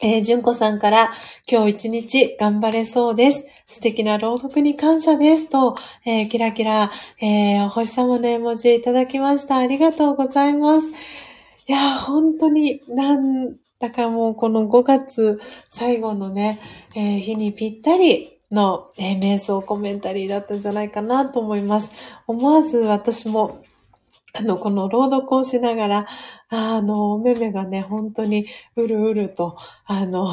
[0.00, 1.12] えー、純子さんから
[1.50, 3.44] 今日一日頑張れそうです。
[3.68, 5.48] 素敵な朗読に感謝です。
[5.48, 5.74] と、
[6.06, 9.56] えー、キラキラ、えー、お星様の絵文字いただきました。
[9.56, 10.88] ありがとうございます。
[10.88, 10.92] い
[11.72, 16.60] や、本当になんだかもうこの5月最後のね、
[16.94, 21.92] えー、日にぴったりの、えー、瞑想コメンタリーだったんじゃないかなと思います。
[22.26, 23.62] 思わず私も
[24.32, 26.06] あの、この朗読をしながら、
[26.48, 28.46] あの、お目目がね、本当に
[28.76, 30.30] うるうると、あの、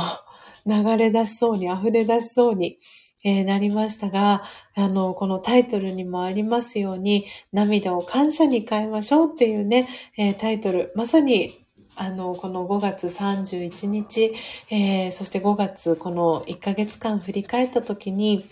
[0.65, 2.77] 流れ出しそうに、溢れ出しそうに、
[3.23, 4.43] えー、なりましたが、
[4.75, 9.87] あの、このタイトルにもありますように、涙を感謝に変えましょうっていうね、
[10.17, 11.66] えー、タイトル、まさに
[11.97, 14.31] あの、この5月31日、
[14.69, 18.47] えー、そして5月、この1ヶ月間振り返った時に、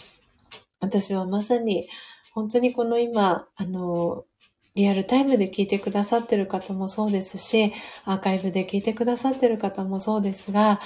[0.80, 1.88] 私はまさに、
[2.34, 4.26] 本当にこの今、あの、
[4.73, 7.72] リアルタイムで聞いてくださってる方もそうですし、
[8.03, 10.81] アーカイブで聞いてくださってる方もそうですが、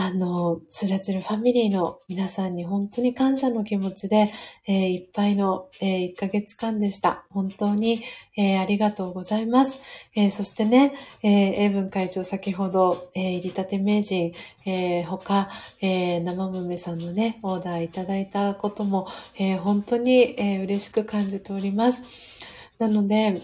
[0.00, 4.32] あの、スジャチルファミリーの皆さんに本当に感謝の気持ちで、
[4.68, 7.24] えー、いっぱいの、えー、1ヶ月間でした。
[7.30, 8.04] 本当に、
[8.36, 9.76] えー、ありがとうございます。
[10.14, 10.94] えそしてね、
[11.24, 14.34] え英文会長先ほど、え入りたて名人、
[14.64, 15.48] え他、
[15.80, 22.04] え生豆さんのね、オーダーいただいたことも、え本当に、え嬉しく感じております。
[22.78, 23.42] なので、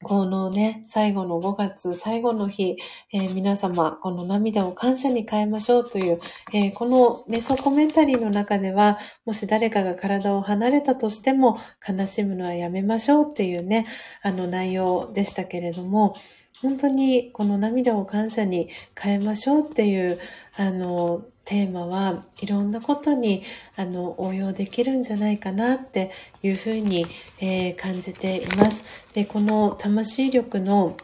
[0.00, 2.76] このね、最後の5月最後の日、
[3.12, 6.20] えー、皆様、この涙を感謝に変えましょうという、
[6.54, 13.88] えー、このメソコメンタリーの中では、もし誰かが体を離れたとしても、悲しむのはやめましょうっていうね、
[14.22, 16.14] あの内容でしたけれども、
[16.62, 20.20] 本当にこの涙を感謝に変えましょうっていう、
[20.54, 23.42] あの、テーマはいろんなことに
[23.74, 26.10] あの応用できるんじゃないかなって
[26.42, 27.06] いうふうに、
[27.40, 28.84] えー、感じています。
[29.14, 30.94] で、この魂力の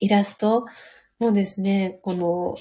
[0.00, 0.66] イラスト
[1.20, 2.58] もですね、この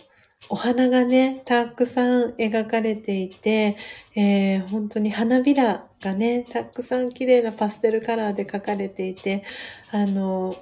[0.48, 3.78] お花がね、たくさん描かれていて、
[4.16, 9.44] えー、本当に花びらがね、たくさん綺麗なパステルカラーで描かれていて、
[9.90, 10.56] あの、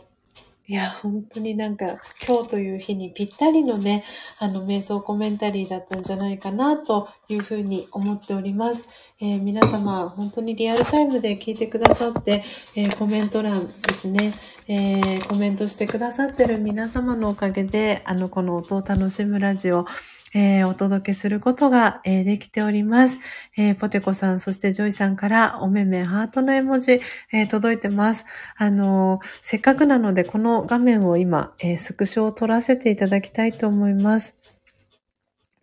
[0.69, 4.03] いや、本当になんか今日という日にぴったりのね、
[4.37, 8.87] あの瞑想コメンタリーだったんじゃないかなというふうに思っております。
[9.19, 12.43] えー、皆様、本当にリアルタイムで聞いてくださって、
[12.75, 14.31] えー、コメント欄ですね、
[14.67, 19.87] えー、コメントしてくださってる皆様のおかげで、あの、この音を楽しむラジオ、
[20.34, 23.19] えー、お届けすることが、えー、できております。
[23.57, 27.01] えー、ポテコさん、そしてジョイさんからおめめハートの絵文字、
[27.31, 28.26] え届いてます。
[28.57, 34.35] あのせっかくなので、この画面を今、えスクショを撮らせていただきたいと思います。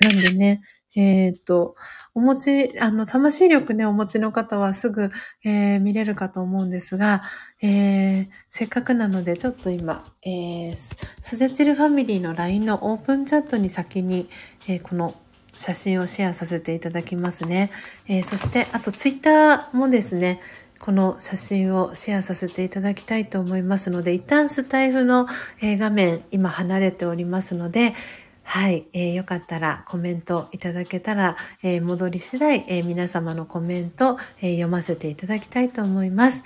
[0.01, 0.63] なんでね、
[0.97, 1.77] えっ、と、
[2.15, 5.11] お持ち、あの、魂力ね、お持ちの方はすぐ、
[5.45, 7.23] えー、見れるかと思うんですが、
[7.61, 10.77] えー、せっかくなので、ちょっと今、えー、
[11.21, 14.31] スジャチルファミリーの LINE のオープンチャットに先に、
[14.69, 15.15] えー、この
[15.57, 17.71] 写真をシェアさせていただきますね。
[18.09, 20.41] えー、そして、あとツイッターもですね、
[20.79, 25.27] この写真をシェアさせていただきたいと思いますので、一旦スタイフの
[25.63, 27.95] 画面、今離れておりますので、
[28.43, 36.45] はい、えー、よかったらコメントいただけたら、えー、戻り次第、え、皆様のコメント、え読ませていただきたいと思います。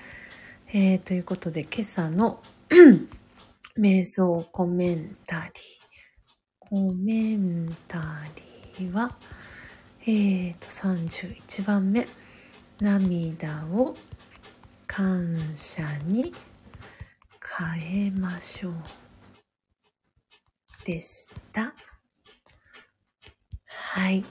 [0.72, 2.40] えということで、今朝の
[3.76, 5.79] 瞑想コメンタリー。
[6.70, 7.98] コメンタ
[8.78, 9.16] リーは、
[10.06, 12.06] えっ、と、31番目。
[12.80, 13.96] 涙を
[14.86, 16.32] 感謝に
[17.58, 18.74] 変えましょう。
[20.84, 21.74] でした。
[23.66, 24.24] はい。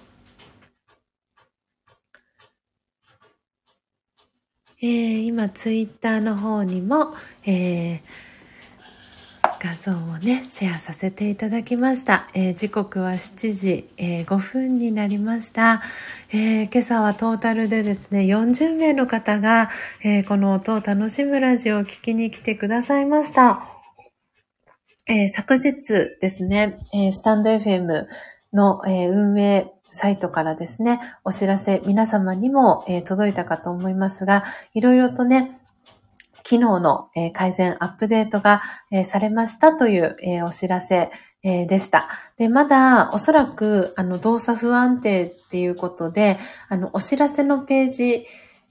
[4.81, 8.01] えー、今、ツイッターの方にも、えー、
[9.59, 12.29] 画像をね、シェアさせていただきました。
[12.33, 15.81] えー、時刻は7時、えー、5分になりました、
[16.31, 19.69] えー、今朝はトータルでですね、40名の方が、
[20.01, 23.67] えこの音を楽しむラジオを聞きに来てくださいました。
[25.09, 25.73] え昨日
[26.21, 28.05] ですね、えスタンド FM
[28.53, 35.58] の、え運営サイトからですね、お知らせ皆様にも、え届いたかと思いますが、いろいろとね、
[36.49, 38.63] 機能の、改善、アップデートが、
[39.05, 41.11] されましたという、お知らせ、
[41.41, 42.09] でした。
[42.37, 48.25] で、まだおそらくあの動作不安定っていうことで、あのお知らせのページ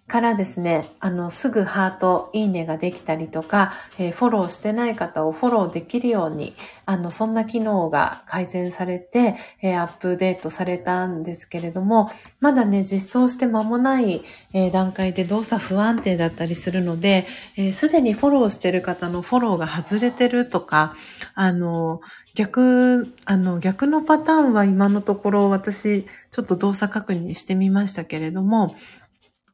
[0.08, 6.54] からですね、あの、すぐハート、いいねができたりとか、えー、フォローしてない方をフォローできるように、
[6.86, 12.10] あの、そんな機能が改善されて、えー、アップデートされたんですけれども、
[12.40, 14.24] まだね、実装して間もない、
[14.54, 17.26] えー、段階で動作不安定だったりするので、
[17.72, 20.94] す、で、にフォローしてる方のフォローが外れてるとか、
[21.34, 22.00] あの、
[22.34, 28.74] 逆、あの、逆のパターンは今のところ私、ちょっと動作確認してみましたけれども、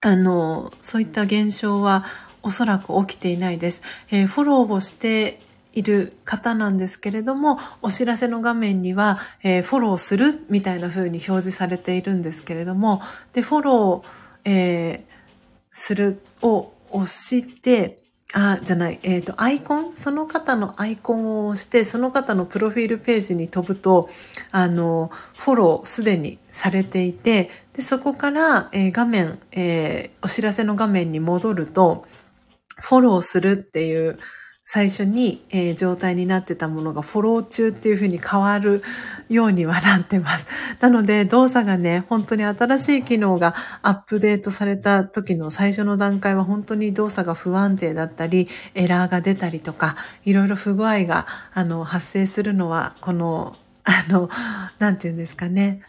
[0.05, 2.05] あの、そういった現象は
[2.43, 3.81] おそらく起きていないです。
[4.10, 5.40] えー、フォローをして
[5.72, 13.01] いる方なんですけれども、お知らせの画面には、えー、フォローするみたいな風に表示されているんですけれども、
[13.32, 15.10] で、フォロー、えー、
[15.72, 18.03] するを押して、
[18.36, 19.94] あ、じゃない、えっ、ー、と、アイコン？
[19.94, 24.09] その方のアイコンを押して、その方のプロフィールページに飛ぶと、
[24.51, 32.06] あの、フォローすでにされていて、で、そこから、えー、画面、えー、お知らせの画面に戻ると、
[32.77, 34.19] フォローするっていう
[34.66, 38.82] 最初に、えー、状態になってたものがフォロー中っていう風に変わる
[39.28, 40.47] ようにはなってます。
[40.81, 54.31] なので動作がね、本当に新しい機能がアップデートされた時の最初の段階は本当に動作が不安定だったり、エラーが出たりとか、いろいろ不具合があの発生するのは、この、 あの、
[54.78, 55.82] なんていうんですかね、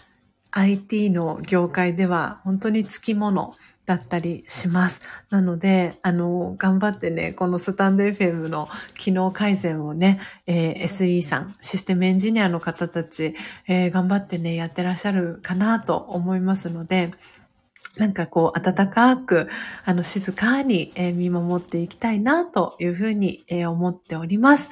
[0.52, 3.56] IT の業界では本当につきもの
[3.86, 5.02] だったりします。
[5.30, 8.68] なので、あの、頑張ってね、このスタンド FM の
[8.98, 13.36] 機能改善をね、えー、SE さん、システムエンジニアの方たち、
[13.68, 17.12] えー、頑張ってね、やってらっしゃるかなと思いますので、
[17.98, 19.48] なんかこう、暖かく、
[19.86, 24.70] あの、静かに、えー、見守っていきたいな、というふうに、えー、思っております。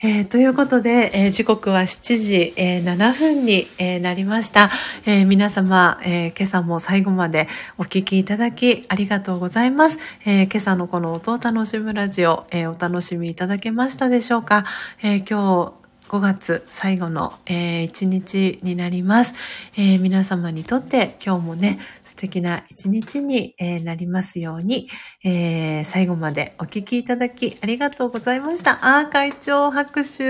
[0.00, 4.70] えー、ということで、えー、時刻は7時、えー、7分に、えなりました。
[5.06, 7.48] え皆様、え今朝も最後まで
[7.78, 9.98] お聞きいただきありがとうございます。
[10.26, 14.64] え今朝のこの音を楽しむラジオ、えお楽しみいただけましたでしょうか、
[15.02, 19.34] え今日5月最後の、えー、一日になります、
[19.76, 21.78] えー、皆様にとって今日もね、
[22.14, 24.88] 素敵な一日に、え、なりますように、
[25.24, 28.78] えー、最後までお聞きいただきありがとうございました。
[29.00, 30.22] あ、会長拍手、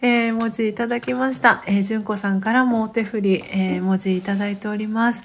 [0.00, 1.64] えー、文字いただきました。
[1.66, 5.24] えー、純子さんからもお手振り、えー、文字いただいております。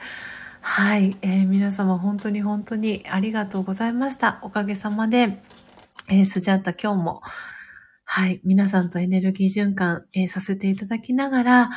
[0.62, 4.40] はい、えー、皆様本当に本当にありがとうございました。
[4.42, 5.44] おかげさまで、
[6.10, 7.22] えー、スジャータ今日も
[8.16, 8.42] はい。
[8.44, 11.70] 皆さんとエネルギー循環、えー、させていただきながら、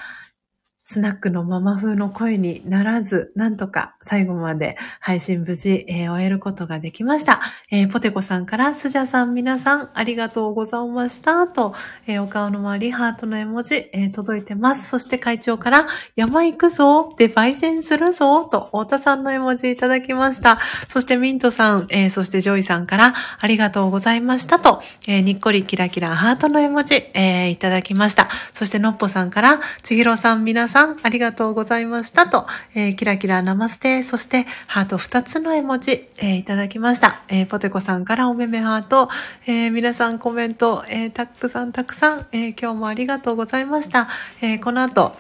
[0.89, 7.41] スナックのママ風の声にならず、なんとか最後まで配信無事、えー、終えることができました。
[7.73, 11.49] えー、ポテコさんからスジャさん皆さんありがとうございました。
[11.49, 11.75] と、
[12.07, 14.89] えー、お顔の周りハートの絵文字、え届いてます。
[14.89, 20.61] そして会長から山行くぞで焙煎するぞと太田さんの絵文字いただきました。
[20.89, 28.29] そしてミントさん、えそしてジョイさんからありがとうございましたと、えにっこりキラキラハートの絵文字、えいただきました。
[28.55, 37.23] そしてのっぽさんからちひろさん皆さんさん、ありがとうございましたと、えー、キラキラナマステ、そしてハート2つの絵文字、えー、いただきました。
[37.29, 39.09] えー、ポテコさんからおめめハート、
[39.47, 44.09] え皆さんコメント、えたくさんたくさん、え今日もありがとうございました。
[44.43, 45.17] えこの後、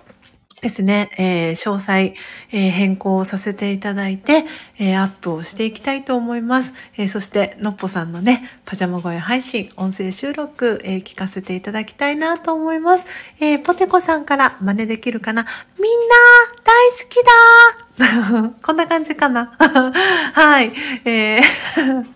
[0.62, 2.14] ですね、えー、詳細、
[2.50, 4.44] えー、変更をさせていただいて、
[4.78, 6.72] えー、アップをしていきたいと思います。
[6.96, 13.04] えそして、のっぽさんのね、パジャマ声配信、音声収録、え聞かせていただきたいなと思います。
[13.38, 15.46] えポテコさんから真似できるかな？
[15.78, 16.14] みんな、
[16.64, 17.85] 大好きだ
[18.62, 19.52] こんな感じかな
[20.35, 20.73] はい。
[21.05, 21.43] えー、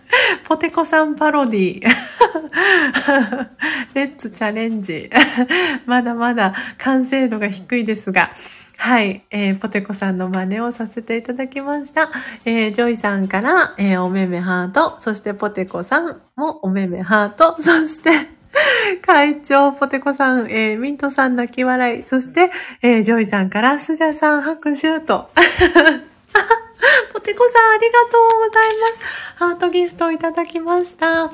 [0.45, 1.81] ポテコさんパロディ。
[3.93, 5.09] レッツチャレンジ。
[5.85, 8.31] まだまだ完成度が低いですが、
[8.77, 12.09] はい、えー、ポテコさんの真似をさせていただきました。
[12.45, 18.40] えー、ジョイさんから、えー、おめめハート、そしてポテコさんもおめめハート、そして、
[19.05, 22.51] 会長、ポテコさん、えー、ミントさん泣き笑い、そして、
[22.81, 25.29] えー、ジョイさんからスジャさん拍手と。
[27.13, 28.99] ポテコさんありがとうございます。
[29.35, 31.31] ハートギフトをいただきました。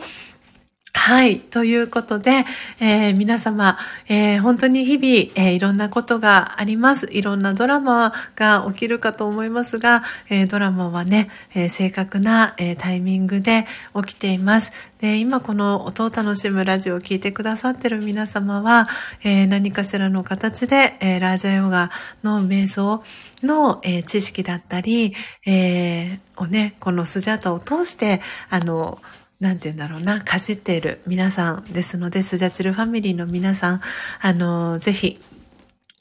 [0.97, 1.39] はい。
[1.39, 2.43] ということで、
[2.79, 3.77] えー、皆様、
[4.09, 7.07] えー、本当に日々、えー、いろんなことがあります。
[7.11, 14.71] いろんなドラマが起きるかと思いますが、えドラマはね、え正確な、えタイミングで起きています。
[14.99, 18.89] で、今この音を楽しむラジオを聴いてくださってる皆様は、
[19.23, 21.91] え何かしらの形で、えラージャヨガ
[22.23, 23.03] の瞑想
[23.43, 25.13] の、え知識だったり、
[25.45, 28.99] えをね、このスジャータを通して、あの、
[29.39, 33.81] なんて言うんだろうな、かじっている皆さんですので、スジャチルファミリーの皆さん、
[34.19, 35.19] あの、ぜひ、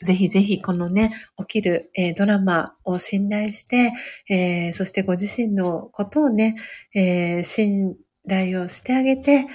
[0.02, 3.92] ぜひぜひこのね、起きる、えー、ドラマを信頼して、
[4.30, 6.56] えー、そしてご自身のことをね、
[6.94, 7.96] えー、信
[8.28, 9.46] 頼をしてあげて、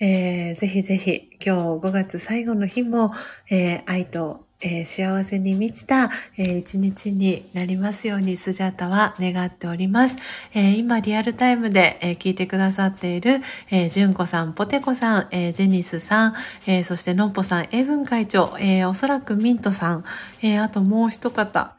[0.00, 3.12] えー、ぜひぜひ今日5月最後の日も、
[3.50, 10.16] え愛とえー、幸せに満ちた、えー、一日になりますようにスジャータは願っております。
[10.52, 13.40] えー、今リアルタイムで、え聞いてくださっている、
[13.70, 16.34] えー、純子さん、ポテコさん、えジェニスさん、
[16.66, 20.04] えそしてのっぽさん、英文会長、えおそらくミントさん、
[20.42, 21.76] えあともう一方、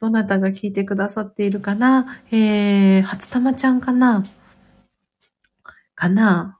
[0.00, 2.22] どなたが聞いてくださっているかな？
[2.30, 4.26] えー、初玉ちゃんかな？
[5.94, 6.57] かな？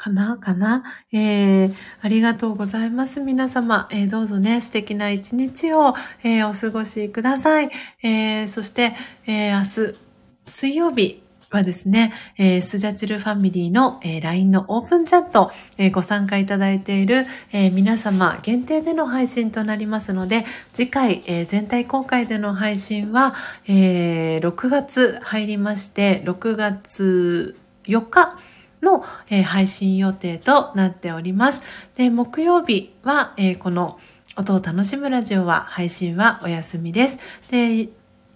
[0.00, 0.38] かな？
[0.38, 0.82] かな？
[1.12, 3.20] えー、ありがとうございます。
[3.20, 5.94] 皆様、えー、どうぞね、素敵な一日を、
[6.24, 7.70] えー、お過ごしください。
[8.02, 8.96] えー、そして、
[9.26, 9.98] えー、明日、
[10.46, 23.34] 水曜日、はですね、えー、スジャチルファミリーの、えー、LINE のオープンチャット、えー、ご参加いただいている、えー、皆様限定での配信となりますので、次回、えー、全体公開での配信は、
[23.66, 27.56] えー、6月入りまして、6月
[27.86, 28.38] 4日、
[28.82, 29.04] の、
[29.44, 31.62] 配信予定となっております。
[31.96, 33.98] で、木曜日は、この
[34.36, 37.18] 音を楽しむラジオは配信はお休みです。
[37.50, 37.88] で、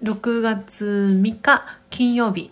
[0.03, 2.51] 6月3日金曜日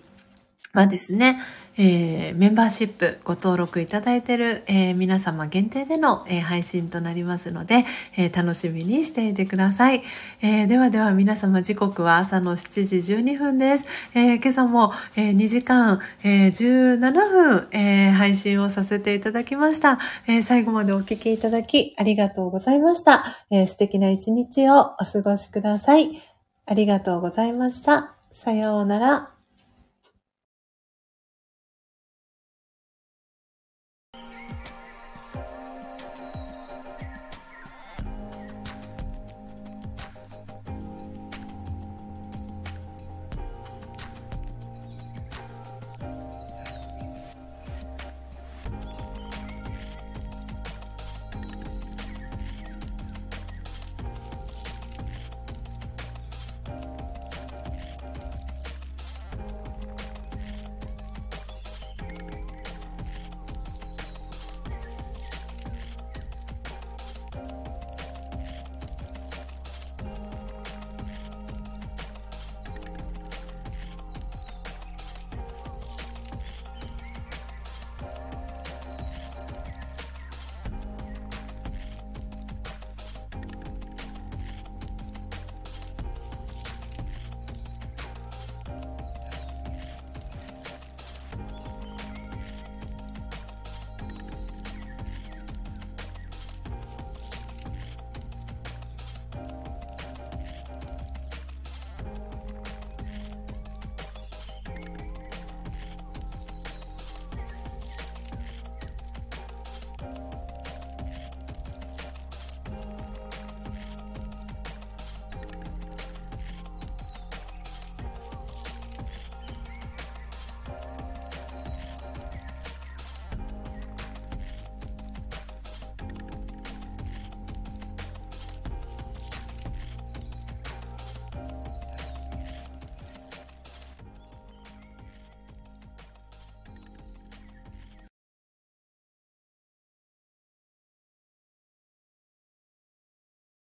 [0.73, 1.43] はですね、
[1.77, 7.85] えー、メンバーシップご登録いただいている、えー、皆様限定での、えー、配信となりますので、
[8.17, 10.03] え楽しみにしていてください、
[10.43, 13.85] えではでは皆様時刻は朝の7時12分です。
[14.15, 26.33] え今朝も、え2時間、え17分、え配信をさせていただきました、え最後までお聴きいただきありがとうございました、え素敵な一日をお過ごしください。
[26.67, 28.15] ありがとうございました。
[28.33, 29.32] さようなら。